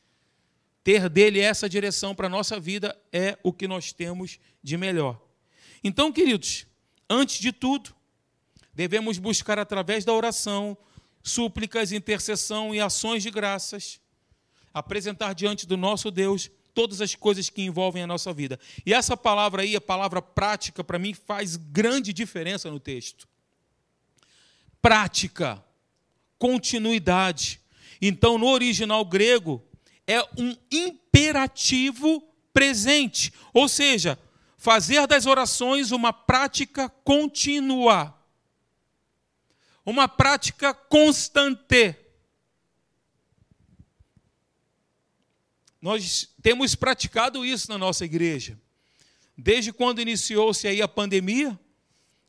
Ter 0.83 1.07
dele 1.07 1.39
essa 1.39 1.69
direção 1.69 2.13
para 2.13 2.27
a 2.27 2.29
nossa 2.29 2.59
vida 2.59 2.93
é 3.09 3.37
o 3.41 3.53
que 3.53 3.69
nós 3.69 3.93
temos 3.93 4.37
de 4.61 4.75
melhor. 4.75 5.17
Então, 5.81 6.11
queridos, 6.11 6.67
antes 7.09 7.39
de 7.39 7.53
tudo, 7.53 7.95
devemos 8.73 9.17
buscar 9.17 9.57
através 9.57 10.03
da 10.03 10.11
oração, 10.11 10.77
súplicas, 11.23 11.93
intercessão 11.93 12.75
e 12.75 12.81
ações 12.81 13.23
de 13.23 13.31
graças, 13.31 14.01
apresentar 14.73 15.31
diante 15.33 15.65
do 15.65 15.77
nosso 15.77 16.11
Deus 16.11 16.51
todas 16.73 17.01
as 17.01 17.15
coisas 17.15 17.49
que 17.49 17.61
envolvem 17.61 18.03
a 18.03 18.07
nossa 18.07 18.33
vida. 18.33 18.59
E 18.85 18.93
essa 18.93 19.15
palavra 19.17 19.61
aí, 19.61 19.75
a 19.75 19.81
palavra 19.81 20.21
prática, 20.21 20.83
para 20.83 20.99
mim 20.99 21.13
faz 21.13 21.55
grande 21.55 22.13
diferença 22.13 22.69
no 22.69 22.79
texto. 22.79 23.27
Prática, 24.81 25.63
continuidade. 26.37 27.59
Então, 28.01 28.37
no 28.37 28.47
original 28.47 29.05
grego, 29.05 29.63
é 30.07 30.21
um 30.37 30.55
imperativo 30.71 32.21
presente, 32.53 33.31
ou 33.53 33.69
seja, 33.69 34.17
fazer 34.57 35.07
das 35.07 35.25
orações 35.25 35.91
uma 35.91 36.11
prática 36.11 36.89
contínua 36.89 38.17
uma 39.85 40.07
prática 40.07 40.73
constante. 40.73 41.95
Nós 45.81 46.29
temos 46.41 46.75
praticado 46.75 47.43
isso 47.43 47.69
na 47.69 47.77
nossa 47.77 48.05
igreja. 48.05 48.59
Desde 49.35 49.73
quando 49.73 49.99
iniciou-se 49.99 50.67
aí 50.67 50.81
a 50.81 50.87
pandemia, 50.87 51.59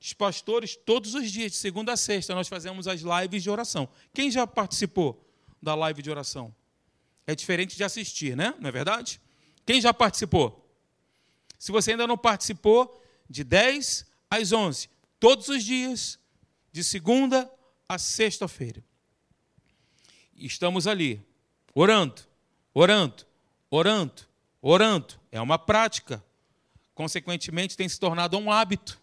os 0.01 0.13
pastores, 0.13 0.75
todos 0.75 1.15
os 1.15 1.31
dias, 1.31 1.53
de 1.53 1.59
segunda 1.59 1.93
a 1.93 1.97
sexta, 1.97 2.35
nós 2.35 2.49
fazemos 2.49 2.89
as 2.89 3.03
lives 3.03 3.43
de 3.43 3.51
oração. 3.51 3.89
Quem 4.15 4.31
já 4.31 4.47
participou 4.47 5.23
da 5.61 5.75
live 5.75 6.03
de 6.03 6.11
oração? 6.11 6.55
É 7.27 7.35
diferente 7.35 7.77
de 7.77 7.85
assistir, 7.85 8.37
né? 8.37 8.55
Não 8.59 8.69
é 8.69 8.73
verdade? 8.73 9.21
Quem 9.67 9.81
já 9.81 9.93
participou? 9.93 10.69
Se 11.59 11.71
você 11.71 11.93
ainda 11.93 12.07
não 12.07 12.19
participou, 12.19 13.01
de 13.29 13.45
10 13.45 14.07
às 14.29 14.53
11, 14.53 14.91
todos 15.21 15.49
os 15.49 15.63
dias, 15.63 16.19
de 16.73 16.83
segunda 16.83 17.51
a 17.89 17.99
sexta-feira. 17.99 18.83
Estamos 20.35 20.87
ali, 20.87 21.23
orando, 21.75 22.23
orando, 22.75 23.25
orando, 23.73 24.23
orando. 24.61 25.15
É 25.33 25.41
uma 25.41 25.59
prática. 25.59 26.23
Consequentemente, 26.95 27.77
tem 27.77 27.89
se 27.89 27.99
tornado 27.99 28.37
um 28.37 28.53
hábito. 28.53 29.01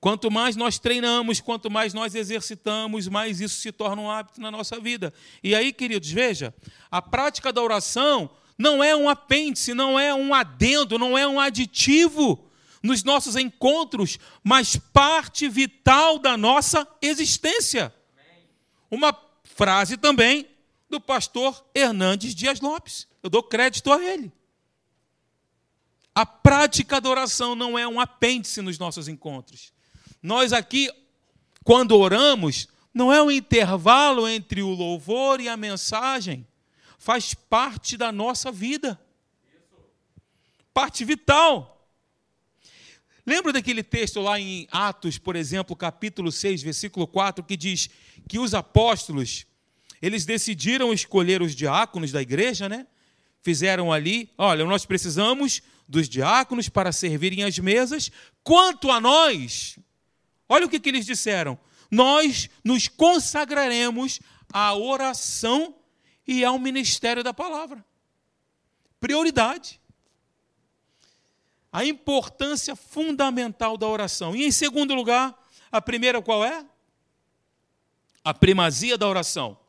Quanto 0.00 0.30
mais 0.30 0.56
nós 0.56 0.78
treinamos, 0.78 1.38
quanto 1.38 1.70
mais 1.70 1.92
nós 1.94 2.14
exercitamos, 2.14 3.06
mais 3.06 3.40
isso 3.40 3.60
se 3.60 3.70
torna 3.70 4.02
um 4.02 4.10
hábito 4.10 4.40
na 4.40 4.50
nossa 4.50 4.80
vida. 4.80 5.12
E 5.44 5.54
aí, 5.54 5.72
queridos, 5.72 6.10
veja, 6.10 6.52
a 6.90 7.00
prática 7.00 7.52
da 7.52 7.62
oração 7.62 8.30
não 8.58 8.82
é 8.82 8.96
um 8.96 9.08
apêndice, 9.08 9.74
não 9.74 10.00
é 10.00 10.12
um 10.12 10.34
adendo, 10.34 10.98
não 10.98 11.16
é 11.16 11.28
um 11.28 11.38
aditivo 11.38 12.50
nos 12.82 13.04
nossos 13.04 13.36
encontros, 13.36 14.18
mas 14.42 14.76
parte 14.76 15.48
vital 15.48 16.18
da 16.18 16.36
nossa 16.36 16.88
existência. 17.00 17.94
Uma 18.90 19.16
frase 19.44 19.96
também 19.96 20.48
do 20.92 21.00
pastor 21.00 21.64
Hernandes 21.74 22.34
Dias 22.34 22.60
Lopes. 22.60 23.08
Eu 23.22 23.30
dou 23.30 23.42
crédito 23.42 23.90
a 23.90 24.02
ele. 24.04 24.30
A 26.14 26.26
prática 26.26 27.00
da 27.00 27.08
oração 27.08 27.54
não 27.54 27.78
é 27.78 27.88
um 27.88 27.98
apêndice 27.98 28.60
nos 28.60 28.78
nossos 28.78 29.08
encontros. 29.08 29.72
Nós 30.22 30.52
aqui, 30.52 30.90
quando 31.64 31.96
oramos, 31.96 32.68
não 32.92 33.10
é 33.10 33.22
um 33.22 33.30
intervalo 33.30 34.28
entre 34.28 34.62
o 34.62 34.68
louvor 34.68 35.40
e 35.40 35.48
a 35.48 35.56
mensagem. 35.56 36.46
Faz 36.98 37.32
parte 37.32 37.96
da 37.96 38.12
nossa 38.12 38.52
vida. 38.52 39.00
Parte 40.74 41.06
vital. 41.06 41.88
Lembra 43.24 43.52
daquele 43.52 43.82
texto 43.82 44.20
lá 44.20 44.38
em 44.38 44.68
Atos, 44.70 45.16
por 45.16 45.36
exemplo, 45.36 45.74
capítulo 45.74 46.30
6, 46.30 46.62
versículo 46.62 47.06
4, 47.06 47.42
que 47.42 47.56
diz 47.56 47.88
que 48.28 48.38
os 48.38 48.52
apóstolos, 48.52 49.46
eles 50.02 50.24
decidiram 50.24 50.92
escolher 50.92 51.40
os 51.40 51.54
diáconos 51.54 52.10
da 52.10 52.20
igreja, 52.20 52.68
né? 52.68 52.88
Fizeram 53.40 53.92
ali, 53.92 54.28
olha, 54.36 54.64
nós 54.64 54.84
precisamos 54.84 55.62
dos 55.86 56.08
diáconos 56.08 56.68
para 56.68 56.90
servirem 56.90 57.44
as 57.44 57.56
mesas. 57.58 58.10
Quanto 58.42 58.90
a 58.90 59.00
nós, 59.00 59.78
olha 60.48 60.66
o 60.66 60.68
que, 60.68 60.80
que 60.80 60.88
eles 60.88 61.06
disseram: 61.06 61.56
nós 61.88 62.50
nos 62.64 62.88
consagraremos 62.88 64.20
à 64.52 64.74
oração 64.74 65.76
e 66.26 66.44
ao 66.44 66.58
ministério 66.58 67.22
da 67.22 67.32
palavra. 67.32 67.84
Prioridade. 68.98 69.80
A 71.72 71.84
importância 71.84 72.76
fundamental 72.76 73.76
da 73.78 73.86
oração. 73.86 74.36
E 74.36 74.44
em 74.44 74.52
segundo 74.52 74.94
lugar, 74.94 75.34
a 75.70 75.80
primeira 75.80 76.20
qual 76.20 76.44
é? 76.44 76.66
A 78.24 78.34
primazia 78.34 78.98
da 78.98 79.08
oração. 79.08 79.61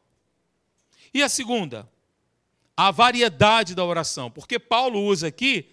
E 1.13 1.21
a 1.21 1.29
segunda? 1.29 1.89
A 2.75 2.89
variedade 2.91 3.75
da 3.75 3.85
oração. 3.85 4.31
Porque 4.31 4.57
Paulo 4.57 4.99
usa 5.01 5.27
aqui 5.27 5.69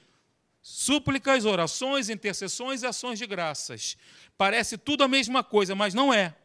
súplicas, 0.61 1.45
orações, 1.45 2.09
intercessões 2.09 2.83
e 2.83 2.87
ações 2.87 3.19
de 3.19 3.27
graças. 3.27 3.97
Parece 4.37 4.77
tudo 4.77 5.03
a 5.03 5.09
mesma 5.09 5.43
coisa, 5.43 5.75
mas 5.75 5.95
não 5.95 6.13
é. 6.13 6.37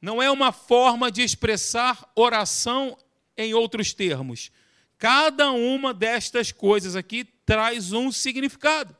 Não 0.00 0.20
é 0.22 0.30
uma 0.30 0.52
forma 0.52 1.10
de 1.10 1.22
expressar 1.22 2.10
oração 2.14 2.98
em 3.36 3.54
outros 3.54 3.94
termos. 3.94 4.50
Cada 4.98 5.52
uma 5.52 5.94
destas 5.94 6.52
coisas 6.52 6.96
aqui 6.96 7.24
traz 7.24 7.92
um 7.92 8.12
significado, 8.12 8.96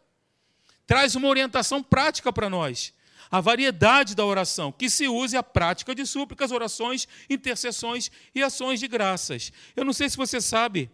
traz 0.87 1.14
uma 1.14 1.29
orientação 1.29 1.83
prática 1.83 2.33
para 2.33 2.48
nós. 2.48 2.92
A 3.32 3.40
variedade 3.40 4.14
da 4.14 4.26
oração, 4.26 4.70
que 4.70 4.90
se 4.90 5.08
use 5.08 5.36
a 5.36 5.42
prática 5.42 5.94
de 5.94 6.04
súplicas, 6.06 6.52
orações, 6.52 7.08
intercessões 7.30 8.10
e 8.34 8.42
ações 8.42 8.78
de 8.78 8.86
graças. 8.86 9.50
Eu 9.74 9.86
não 9.86 9.94
sei 9.94 10.10
se 10.10 10.18
você 10.18 10.38
sabe, 10.38 10.90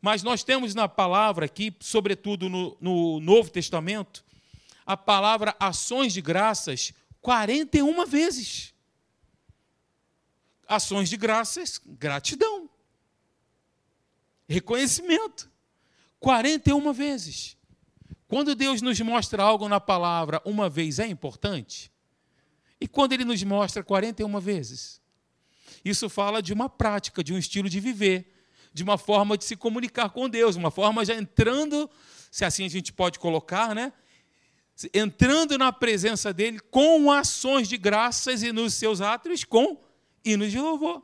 mas 0.00 0.22
nós 0.22 0.44
temos 0.44 0.74
na 0.74 0.88
palavra 0.88 1.46
aqui, 1.46 1.74
sobretudo 1.80 2.48
no, 2.48 2.76
no 2.80 3.18
Novo 3.18 3.50
Testamento, 3.50 4.24
a 4.86 4.96
palavra 4.96 5.56
ações 5.58 6.12
de 6.12 6.22
graças 6.22 6.92
41 7.20 8.06
vezes. 8.06 8.72
Ações 10.68 11.10
de 11.10 11.16
graças, 11.16 11.80
gratidão 11.84 12.70
reconhecimento. 14.50 15.48
41 16.18 16.92
vezes. 16.92 17.56
Quando 18.30 18.54
Deus 18.54 18.80
nos 18.80 19.00
mostra 19.00 19.42
algo 19.42 19.68
na 19.68 19.80
palavra 19.80 20.40
uma 20.44 20.70
vez 20.70 21.00
é 21.00 21.06
importante? 21.08 21.90
E 22.80 22.86
quando 22.86 23.12
Ele 23.12 23.24
nos 23.24 23.42
mostra 23.42 23.82
41 23.82 24.38
vezes? 24.38 25.02
Isso 25.84 26.08
fala 26.08 26.40
de 26.40 26.52
uma 26.52 26.68
prática, 26.68 27.24
de 27.24 27.34
um 27.34 27.38
estilo 27.38 27.68
de 27.68 27.80
viver, 27.80 28.32
de 28.72 28.84
uma 28.84 28.96
forma 28.96 29.36
de 29.36 29.44
se 29.44 29.56
comunicar 29.56 30.10
com 30.10 30.28
Deus, 30.28 30.54
uma 30.54 30.70
forma 30.70 31.04
já 31.04 31.16
entrando, 31.16 31.90
se 32.30 32.44
assim 32.44 32.64
a 32.64 32.68
gente 32.68 32.92
pode 32.92 33.18
colocar, 33.18 33.74
né? 33.74 33.92
Entrando 34.94 35.58
na 35.58 35.72
presença 35.72 36.32
dele 36.32 36.60
com 36.60 37.10
ações 37.10 37.68
de 37.68 37.76
graças 37.76 38.44
e 38.44 38.52
nos 38.52 38.74
seus 38.74 39.00
atos 39.00 39.42
com 39.42 39.76
hinos 40.24 40.52
de 40.52 40.60
louvor. 40.60 41.02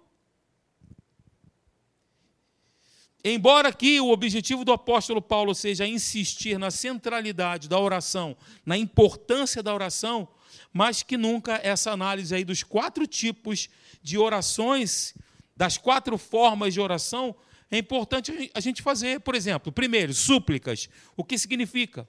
Embora 3.28 3.70
aqui 3.70 4.00
o 4.00 4.10
objetivo 4.10 4.64
do 4.64 4.70
apóstolo 4.70 5.20
Paulo 5.20 5.52
seja 5.52 5.84
insistir 5.84 6.60
na 6.60 6.70
centralidade 6.70 7.68
da 7.68 7.76
oração, 7.76 8.36
na 8.64 8.78
importância 8.78 9.64
da 9.64 9.74
oração, 9.74 10.28
mas 10.72 11.02
que 11.02 11.16
nunca 11.16 11.58
essa 11.60 11.90
análise 11.90 12.32
aí 12.32 12.44
dos 12.44 12.62
quatro 12.62 13.04
tipos 13.04 13.68
de 14.00 14.16
orações, 14.16 15.12
das 15.56 15.76
quatro 15.76 16.16
formas 16.16 16.72
de 16.72 16.80
oração, 16.80 17.34
é 17.68 17.78
importante 17.78 18.48
a 18.54 18.60
gente 18.60 18.80
fazer. 18.80 19.18
Por 19.18 19.34
exemplo, 19.34 19.72
primeiro, 19.72 20.14
súplicas. 20.14 20.88
O 21.16 21.24
que 21.24 21.36
significa? 21.36 22.08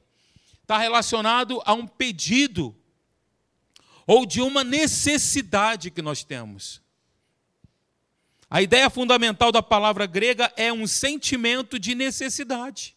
Está 0.62 0.78
relacionado 0.78 1.60
a 1.66 1.74
um 1.74 1.88
pedido 1.88 2.76
ou 4.06 4.24
de 4.24 4.40
uma 4.40 4.64
necessidade 4.64 5.90
que 5.90 6.04
nós 6.04 6.24
temos. 6.24 6.80
A 8.50 8.62
ideia 8.62 8.90
fundamental 8.90 9.52
da 9.52 9.62
palavra 9.62 10.06
grega 10.06 10.52
é 10.56 10.72
um 10.72 10.88
sentimento 10.88 11.78
de 11.78 11.94
necessidade. 11.94 12.96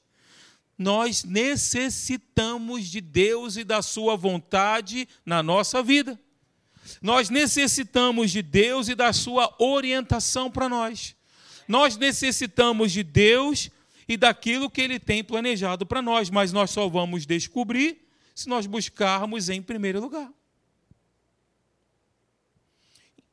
Nós 0.79 1.25
necessitamos 1.25 2.89
de 2.89 3.01
Deus 3.01 3.57
e 3.57 3.65
da 3.65 3.83
Sua 3.83 4.17
vontade 4.17 5.09
na 5.27 5.43
nossa 5.43 5.83
vida. 5.83 6.19
Nós 7.03 7.29
necessitamos 7.29 8.31
de 8.31 8.43
Deus 8.43 8.89
e 8.89 8.95
da 8.95 9.13
Sua 9.13 9.55
orientação 9.59 10.51
para 10.51 10.69
nós. 10.69 11.17
Nós 11.69 11.97
necessitamos 11.97 12.93
de 12.93 13.03
Deus 13.03 13.71
e 14.09 14.17
daquilo 14.17 14.71
que 14.71 14.81
Ele 14.81 14.99
tem 14.99 15.23
planejado 15.23 15.85
para 15.85 16.01
nós, 16.01 16.31
mas 16.31 16.53
nós 16.53 16.71
só 16.71 16.89
vamos 16.89 17.27
descobrir 17.27 18.09
se 18.35 18.49
nós 18.49 18.67
buscarmos 18.67 19.49
em 19.49 19.61
primeiro 19.61 20.01
lugar. 20.01 20.33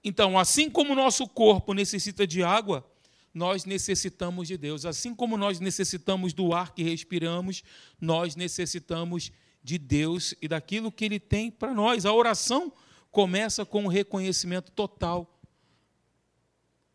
Então, 0.04 0.38
assim 0.38 0.70
como 0.70 0.94
o 0.94 0.96
nosso 0.96 1.28
corpo 1.28 1.74
necessita 1.74 2.26
de 2.26 2.44
água, 2.44 2.86
nós 3.34 3.66
necessitamos 3.66 4.48
de 4.48 4.58
Deus. 4.58 4.86
Assim 4.86 5.14
como 5.14 5.38
nós 5.38 5.60
necessitamos 5.60 6.34
do 6.34 6.54
ar 6.54 6.74
que 6.74 6.84
respiramos, 6.84 7.64
nós 8.00 8.36
necessitamos 8.36 9.32
de 9.64 9.78
Deus 9.78 10.34
e 10.42 10.48
daquilo 10.48 10.92
que 10.92 11.06
Ele 11.06 11.20
tem 11.20 11.52
para 11.52 11.74
nós. 11.74 12.06
A 12.06 12.14
oração 12.14 12.72
começa 13.12 13.66
com 13.66 13.86
o 13.86 13.90
reconhecimento 13.90 14.72
total 14.72 15.40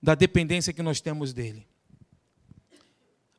da 0.03 0.15
dependência 0.15 0.73
que 0.73 0.83
nós 0.83 1.01
temos 1.01 1.33
dele. 1.33 1.67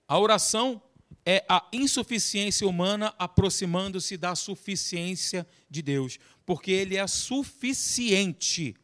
A 0.07 0.17
oração 0.17 0.81
é 1.25 1.43
a 1.49 1.65
insuficiência 1.73 2.67
humana 2.67 3.13
aproximando-se 3.17 4.17
da 4.17 4.35
suficiência 4.35 5.47
de 5.69 5.81
Deus, 5.81 6.19
porque 6.45 6.71
Ele 6.71 6.95
é 6.97 7.07
suficiente 7.07 8.75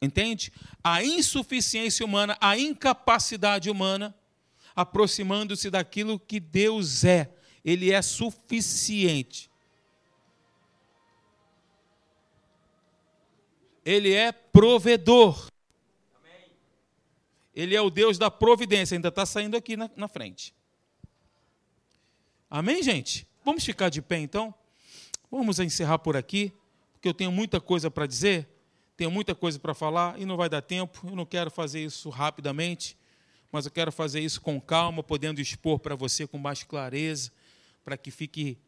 Entende? 0.00 0.52
A 0.84 1.02
insuficiência 1.02 2.04
humana, 2.04 2.36
a 2.40 2.58
incapacidade 2.58 3.70
humana, 3.70 4.14
aproximando-se 4.74 5.70
daquilo 5.70 6.20
que 6.20 6.38
Deus 6.38 7.04
é. 7.04 7.32
Ele 7.64 7.90
é 7.90 8.00
suficiente. 8.02 9.50
Ele 13.84 14.12
é 14.12 14.32
provedor. 14.32 15.48
Ele 17.54 17.74
é 17.74 17.80
o 17.80 17.88
Deus 17.88 18.18
da 18.18 18.30
providência. 18.30 18.94
Ainda 18.94 19.08
está 19.08 19.24
saindo 19.24 19.56
aqui 19.56 19.76
na, 19.76 19.90
na 19.96 20.08
frente. 20.08 20.54
Amém, 22.50 22.82
gente? 22.82 23.26
Vamos 23.44 23.64
ficar 23.64 23.88
de 23.88 24.02
pé 24.02 24.18
então? 24.18 24.54
Vamos 25.30 25.58
encerrar 25.58 25.98
por 25.98 26.16
aqui, 26.16 26.52
porque 26.92 27.08
eu 27.08 27.14
tenho 27.14 27.32
muita 27.32 27.60
coisa 27.60 27.90
para 27.90 28.06
dizer 28.06 28.48
tenho 28.96 29.10
muita 29.10 29.34
coisa 29.34 29.58
para 29.58 29.74
falar 29.74 30.18
e 30.18 30.24
não 30.24 30.36
vai 30.36 30.48
dar 30.48 30.62
tempo. 30.62 31.06
Eu 31.06 31.14
não 31.14 31.26
quero 31.26 31.50
fazer 31.50 31.84
isso 31.84 32.08
rapidamente, 32.08 32.96
mas 33.52 33.66
eu 33.66 33.70
quero 33.70 33.92
fazer 33.92 34.20
isso 34.20 34.40
com 34.40 34.60
calma, 34.60 35.02
podendo 35.02 35.40
expor 35.40 35.78
para 35.78 35.94
você 35.94 36.26
com 36.26 36.38
mais 36.38 36.62
clareza, 36.62 37.30
para 37.84 37.96
que 37.96 38.10
fique 38.10 38.58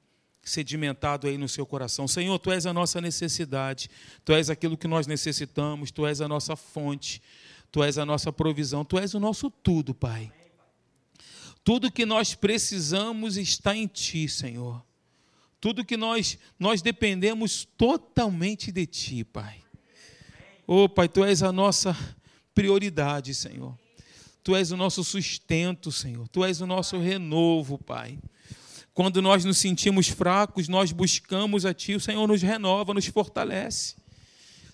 sedimentado 0.43 1.27
aí 1.27 1.39
no 1.39 1.49
seu 1.49 1.65
coração. 1.65 2.07
Senhor, 2.07 2.39
tu 2.39 2.51
és 2.51 2.67
a 2.67 2.73
nossa 2.73 3.01
necessidade, 3.01 3.91
tu 4.25 4.33
és 4.33 4.51
aquilo 4.51 4.77
que 4.77 4.87
nós 4.87 5.07
necessitamos, 5.07 5.91
tu 5.91 6.07
és 6.07 6.21
a 6.21 6.29
nossa 6.29 6.55
fonte, 6.57 7.23
tu 7.73 7.83
és 7.83 7.97
a 7.97 8.05
nossa 8.05 8.33
provisão, 8.33 8.85
tu 8.85 8.99
és 8.99 9.15
o 9.15 9.21
nosso 9.21 9.51
tudo, 9.51 9.95
Pai. 9.95 10.33
Tudo 11.65 11.93
que 11.93 12.07
nós 12.07 12.35
precisamos 12.35 13.37
está 13.37 13.75
em 13.75 13.87
ti, 13.87 14.29
Senhor. 14.29 14.83
Tudo 15.61 15.85
que 15.85 15.97
nós 15.97 16.39
nós 16.59 16.81
dependemos 16.81 17.67
totalmente 17.77 18.71
de 18.71 18.87
ti, 18.87 19.25
Pai. 19.25 19.68
Oh, 20.71 20.87
Pai, 20.87 21.09
tu 21.09 21.25
és 21.25 21.43
a 21.43 21.51
nossa 21.51 21.97
prioridade, 22.55 23.35
Senhor. 23.35 23.75
Tu 24.45 24.55
és 24.55 24.71
o 24.71 24.77
nosso 24.77 25.03
sustento, 25.03 25.91
Senhor. 25.91 26.29
Tu 26.29 26.45
és 26.45 26.61
o 26.61 26.67
nosso 26.67 26.99
renovo, 26.99 27.79
Pai. 27.79 28.19
Quando 28.93 29.23
nós 29.23 29.47
nos 29.47 29.57
sentimos 29.57 30.09
fracos, 30.09 30.69
nós 30.69 30.93
buscamos 30.93 31.65
a 31.65 31.73
Ti, 31.73 31.95
o 31.95 32.01
Senhor 32.01 32.29
nos 32.29 32.43
renova, 32.43 32.93
nos 32.93 33.07
fortalece. 33.07 33.97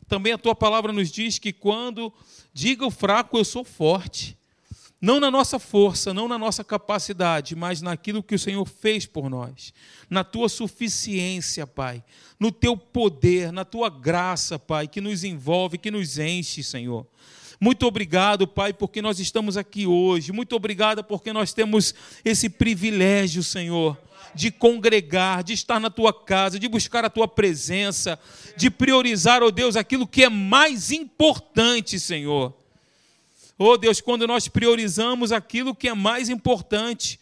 Também 0.09 0.33
a 0.33 0.39
Tua 0.39 0.57
palavra 0.57 0.93
nos 0.93 1.13
diz 1.13 1.39
que 1.39 1.53
quando 1.53 2.13
diga 2.53 2.85
o 2.85 2.91
fraco, 2.91 3.39
eu 3.39 3.45
sou 3.45 3.63
forte. 3.63 4.37
Não 5.05 5.21
na 5.21 5.31
nossa 5.31 5.59
força, 5.59 6.15
não 6.15 6.27
na 6.27 6.39
nossa 6.39 6.65
capacidade, 6.65 7.55
mas 7.55 7.83
naquilo 7.83 8.23
que 8.23 8.35
o 8.35 8.39
Senhor 8.39 8.65
fez 8.65 9.05
por 9.05 9.29
nós. 9.29 9.71
Na 10.09 10.25
tua 10.25 10.49
suficiência, 10.49 11.67
Pai. 11.67 12.03
No 12.41 12.51
teu 12.51 12.75
poder, 12.75 13.53
na 13.53 13.67
tua 13.67 13.91
graça, 13.91 14.59
Pai, 14.59 14.89
que 14.89 15.03
nos 15.03 15.23
envolve, 15.23 15.77
que 15.77 15.91
nos 15.91 16.19
enche, 16.19 16.63
Senhor. 16.63 17.07
Muito 17.61 17.85
obrigado, 17.85 18.49
Pai, 18.49 18.73
porque 18.73 19.03
nós 19.03 19.21
estamos 19.21 19.59
aqui 19.59 19.87
hoje. 19.87 20.33
Muito 20.33 20.57
obrigado 20.57 21.05
porque 21.05 21.35
nós 21.35 21.53
temos 21.53 21.95
esse 22.25 22.49
privilégio, 22.49 23.43
Senhor, 23.43 24.01
de 24.35 24.51
congregar, 24.51 25.45
de 25.45 25.53
estar 25.53 25.79
na 25.79 25.91
tua 25.91 26.15
casa, 26.15 26.59
de 26.59 26.67
buscar 26.67 27.05
a 27.05 27.11
tua 27.11 27.29
presença, 27.29 28.19
de 28.57 28.71
priorizar, 28.71 29.43
ó 29.43 29.49
oh 29.49 29.51
Deus, 29.51 29.77
aquilo 29.77 30.07
que 30.07 30.25
é 30.25 30.31
mais 30.31 30.91
importante, 30.91 32.01
Senhor 32.01 32.55
Oh 33.59 33.77
Deus, 33.77 34.01
quando 34.01 34.27
nós 34.27 34.49
priorizamos 34.49 35.31
aquilo 35.31 35.75
que 35.75 35.89
é 35.89 35.95
mais 35.95 36.29
importante, 36.29 37.21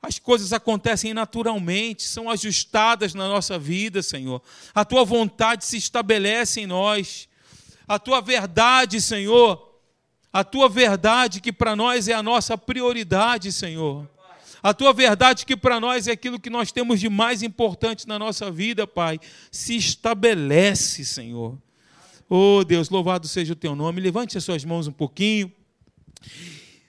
as 0.00 0.18
coisas 0.18 0.52
acontecem 0.52 1.14
naturalmente, 1.14 2.02
são 2.02 2.28
ajustadas 2.28 3.14
na 3.14 3.28
nossa 3.28 3.58
vida, 3.58 4.02
Senhor. 4.02 4.42
A 4.74 4.84
tua 4.84 5.04
vontade 5.04 5.64
se 5.64 5.76
estabelece 5.76 6.60
em 6.60 6.66
nós. 6.66 7.28
a 7.86 7.98
tua 7.98 8.20
verdade, 8.20 9.00
Senhor, 9.00 9.70
a 10.32 10.42
tua 10.42 10.68
verdade 10.68 11.40
que 11.40 11.52
para 11.52 11.76
nós 11.76 12.08
é 12.08 12.14
a 12.14 12.22
nossa 12.22 12.56
prioridade, 12.56 13.52
Senhor. 13.52 14.08
A 14.62 14.72
tua 14.72 14.92
verdade 14.92 15.44
que 15.44 15.56
para 15.56 15.78
nós 15.80 16.06
é 16.06 16.12
aquilo 16.12 16.38
que 16.38 16.48
nós 16.48 16.72
temos 16.72 17.00
de 17.00 17.08
mais 17.08 17.42
importante 17.42 18.06
na 18.06 18.18
nossa 18.18 18.50
vida, 18.50 18.86
Pai, 18.86 19.20
se 19.50 19.76
estabelece, 19.76 21.04
Senhor. 21.04 21.58
Oh, 22.30 22.64
Deus, 22.64 22.88
louvado 22.88 23.28
seja 23.28 23.52
o 23.52 23.56
teu 23.56 23.74
nome. 23.74 24.00
Levante 24.00 24.38
as 24.38 24.44
suas 24.44 24.64
mãos 24.64 24.86
um 24.86 24.92
pouquinho. 24.92 25.52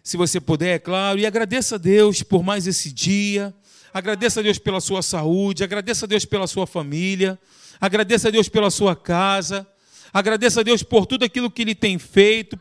Se 0.04 0.18
você 0.18 0.40
puder, 0.40 0.76
é 0.76 0.80
claro, 0.80 1.18
e 1.18 1.26
agradeça 1.26 1.76
a 1.76 1.78
Deus 1.78 2.22
por 2.24 2.44
mais 2.44 2.68
esse 2.68 2.92
dia. 2.92 3.54
Agradeça 3.94 4.40
a 4.40 4.44
Deus 4.44 4.58
pela 4.58 4.82
sua 4.82 5.02
saúde, 5.02 5.64
agradeça 5.64 6.06
a 6.06 6.08
Deus 6.08 6.26
pela 6.26 6.48
sua 6.48 6.66
família, 6.66 7.40
agradeça 7.80 8.28
a 8.28 8.32
Deus 8.32 8.50
pela 8.50 8.70
sua 8.72 8.96
casa. 8.96 9.68
Agradeça 10.14 10.60
a 10.60 10.64
Deus 10.64 10.84
por 10.84 11.08
tudo 11.08 11.26
aquilo 11.26 11.50
que 11.50 11.64
Ele 11.64 11.74
tem 11.74 11.98
feito. 11.98 12.60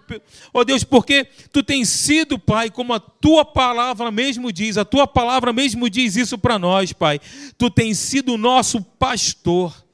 Ó 0.54 0.60
oh 0.60 0.64
Deus, 0.64 0.82
porque 0.82 1.26
Tu 1.52 1.62
tens 1.62 1.90
sido, 1.90 2.38
Pai, 2.38 2.70
como 2.70 2.94
a 2.94 3.00
Tua 3.00 3.44
palavra 3.44 4.10
mesmo 4.10 4.50
diz, 4.50 4.78
a 4.78 4.86
Tua 4.86 5.06
palavra 5.06 5.52
mesmo 5.52 5.90
diz 5.90 6.16
isso 6.16 6.38
para 6.38 6.58
nós, 6.58 6.94
Pai. 6.94 7.20
Tu 7.58 7.68
tens 7.68 7.98
sido 7.98 8.32
o 8.32 8.38
nosso 8.38 8.80
pastor, 8.80 9.84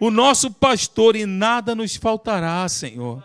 o 0.00 0.10
nosso 0.10 0.50
pastor, 0.50 1.16
e 1.16 1.26
nada 1.26 1.74
nos 1.74 1.96
faltará, 1.96 2.66
Senhor. 2.66 3.22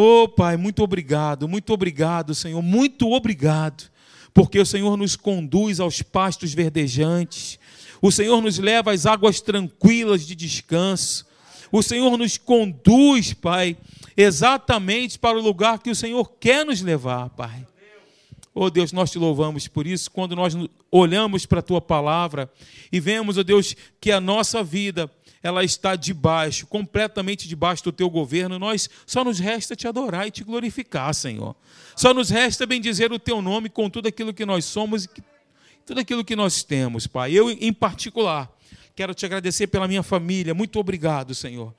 Oh, 0.00 0.28
Pai, 0.28 0.56
muito 0.56 0.80
obrigado, 0.80 1.48
muito 1.48 1.72
obrigado, 1.72 2.32
Senhor, 2.32 2.62
muito 2.62 3.10
obrigado, 3.10 3.90
porque 4.32 4.60
o 4.60 4.64
Senhor 4.64 4.96
nos 4.96 5.16
conduz 5.16 5.80
aos 5.80 6.02
pastos 6.02 6.54
verdejantes, 6.54 7.58
o 8.00 8.12
Senhor 8.12 8.40
nos 8.40 8.60
leva 8.60 8.92
às 8.92 9.06
águas 9.06 9.40
tranquilas 9.40 10.24
de 10.24 10.36
descanso, 10.36 11.26
o 11.72 11.82
Senhor 11.82 12.16
nos 12.16 12.38
conduz, 12.38 13.34
Pai, 13.34 13.76
exatamente 14.16 15.18
para 15.18 15.36
o 15.36 15.42
lugar 15.42 15.80
que 15.80 15.90
o 15.90 15.96
Senhor 15.96 16.30
quer 16.38 16.64
nos 16.64 16.80
levar, 16.80 17.30
Pai. 17.30 17.66
Oh 18.54 18.70
Deus, 18.70 18.92
nós 18.92 19.10
te 19.10 19.18
louvamos 19.18 19.66
por 19.66 19.84
isso, 19.84 20.12
quando 20.12 20.36
nós 20.36 20.54
olhamos 20.92 21.44
para 21.44 21.58
a 21.58 21.62
tua 21.62 21.80
palavra 21.80 22.48
e 22.92 23.00
vemos, 23.00 23.36
oh 23.36 23.42
Deus, 23.42 23.74
que 24.00 24.12
a 24.12 24.20
nossa 24.20 24.62
vida 24.62 25.10
ela 25.42 25.62
está 25.64 25.94
debaixo, 25.96 26.66
completamente 26.66 27.46
debaixo 27.46 27.84
do 27.84 27.92
teu 27.92 28.10
governo, 28.10 28.58
nós 28.58 28.88
só 29.06 29.24
nos 29.24 29.38
resta 29.38 29.76
te 29.76 29.86
adorar 29.86 30.26
e 30.26 30.30
te 30.30 30.42
glorificar, 30.42 31.14
Senhor. 31.14 31.54
Só 31.94 32.12
nos 32.12 32.30
resta 32.30 32.66
bendizer 32.66 33.12
o 33.12 33.18
teu 33.18 33.40
nome 33.40 33.68
com 33.68 33.88
tudo 33.88 34.08
aquilo 34.08 34.34
que 34.34 34.44
nós 34.44 34.64
somos 34.64 35.04
e 35.04 35.08
tudo 35.86 36.00
aquilo 36.00 36.24
que 36.24 36.36
nós 36.36 36.62
temos, 36.62 37.06
Pai. 37.06 37.32
Eu, 37.32 37.50
em 37.50 37.72
particular, 37.72 38.52
Quero 38.98 39.14
te 39.14 39.24
agradecer 39.24 39.68
pela 39.68 39.86
minha 39.86 40.02
família. 40.02 40.52
Muito 40.52 40.76
obrigado, 40.76 41.32
Senhor. 41.32 41.72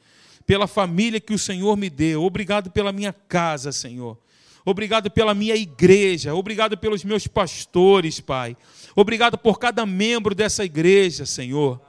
Pela 0.45 0.67
família 0.67 1.19
que 1.19 1.34
o 1.34 1.38
Senhor 1.38 1.76
me 1.76 1.89
deu. 1.89 2.24
Obrigado 2.24 2.72
pela 2.72 2.93
minha 2.93 3.12
casa, 3.12 3.74
Senhor. 3.74 4.17
Obrigado 4.63 5.12
pela 5.12 5.34
minha 5.34 5.54
igreja. 5.54 6.34
Obrigado 6.34 6.78
pelos 6.78 7.04
meus 7.04 7.28
pastores, 7.28 8.22
Pai. 8.22 8.56
Obrigado 8.95 9.38
por 9.38 9.60
cada 9.60 9.86
membro 9.86 10.34
dessa 10.34 10.63
igreja, 10.63 11.26
Senhor. 11.26 11.82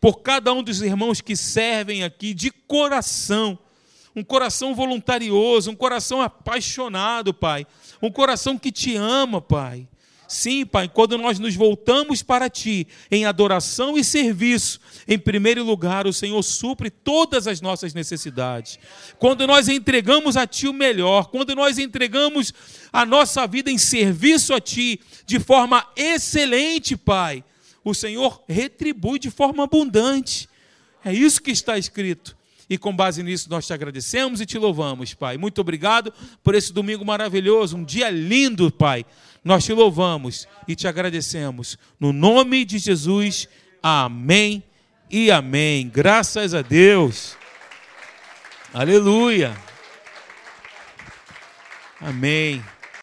Por 0.00 0.20
cada 0.20 0.52
um 0.52 0.62
dos 0.62 0.80
irmãos 0.82 1.20
que 1.20 1.36
servem 1.36 2.04
aqui 2.04 2.32
de 2.32 2.50
coração. 2.50 3.58
Um 4.14 4.24
coração 4.24 4.74
voluntarioso, 4.74 5.70
um 5.70 5.76
coração 5.76 6.20
apaixonado, 6.20 7.32
Pai. 7.32 7.66
Um 8.02 8.10
coração 8.10 8.58
que 8.58 8.72
te 8.72 8.96
ama, 8.96 9.40
Pai. 9.40 9.88
Sim, 10.28 10.66
Pai, 10.66 10.90
quando 10.90 11.16
nós 11.16 11.38
nos 11.38 11.56
voltamos 11.56 12.22
para 12.22 12.50
Ti 12.50 12.86
em 13.10 13.24
adoração 13.24 13.96
e 13.96 14.04
serviço, 14.04 14.78
em 15.08 15.18
primeiro 15.18 15.64
lugar, 15.64 16.06
o 16.06 16.12
Senhor 16.12 16.42
supre 16.42 16.90
todas 16.90 17.46
as 17.46 17.62
nossas 17.62 17.94
necessidades. 17.94 18.78
Quando 19.18 19.46
nós 19.46 19.70
entregamos 19.70 20.36
a 20.36 20.46
Ti 20.46 20.68
o 20.68 20.72
melhor, 20.74 21.28
quando 21.28 21.54
nós 21.54 21.78
entregamos 21.78 22.52
a 22.92 23.06
nossa 23.06 23.46
vida 23.46 23.70
em 23.70 23.78
serviço 23.78 24.52
a 24.52 24.60
Ti 24.60 25.00
de 25.24 25.40
forma 25.40 25.86
excelente, 25.96 26.94
Pai, 26.94 27.42
o 27.84 27.94
Senhor 27.94 28.42
retribui 28.48 29.18
de 29.18 29.30
forma 29.30 29.64
abundante. 29.64 30.48
É 31.04 31.12
isso 31.12 31.42
que 31.42 31.50
está 31.50 31.78
escrito. 31.78 32.36
E 32.70 32.76
com 32.76 32.94
base 32.94 33.22
nisso 33.22 33.48
nós 33.48 33.66
te 33.66 33.72
agradecemos 33.72 34.40
e 34.40 34.46
te 34.46 34.58
louvamos, 34.58 35.14
Pai. 35.14 35.38
Muito 35.38 35.60
obrigado 35.60 36.12
por 36.42 36.54
esse 36.54 36.72
domingo 36.72 37.04
maravilhoso, 37.04 37.76
um 37.76 37.84
dia 37.84 38.10
lindo, 38.10 38.70
Pai. 38.70 39.06
Nós 39.42 39.64
te 39.64 39.72
louvamos 39.72 40.46
e 40.66 40.74
te 40.74 40.86
agradecemos. 40.86 41.78
No 41.98 42.12
nome 42.12 42.64
de 42.64 42.78
Jesus, 42.78 43.48
amém 43.82 44.62
e 45.10 45.30
amém. 45.30 45.88
Graças 45.88 46.52
a 46.52 46.60
Deus. 46.60 47.36
Aleluia. 48.74 49.56
Amém. 52.00 52.62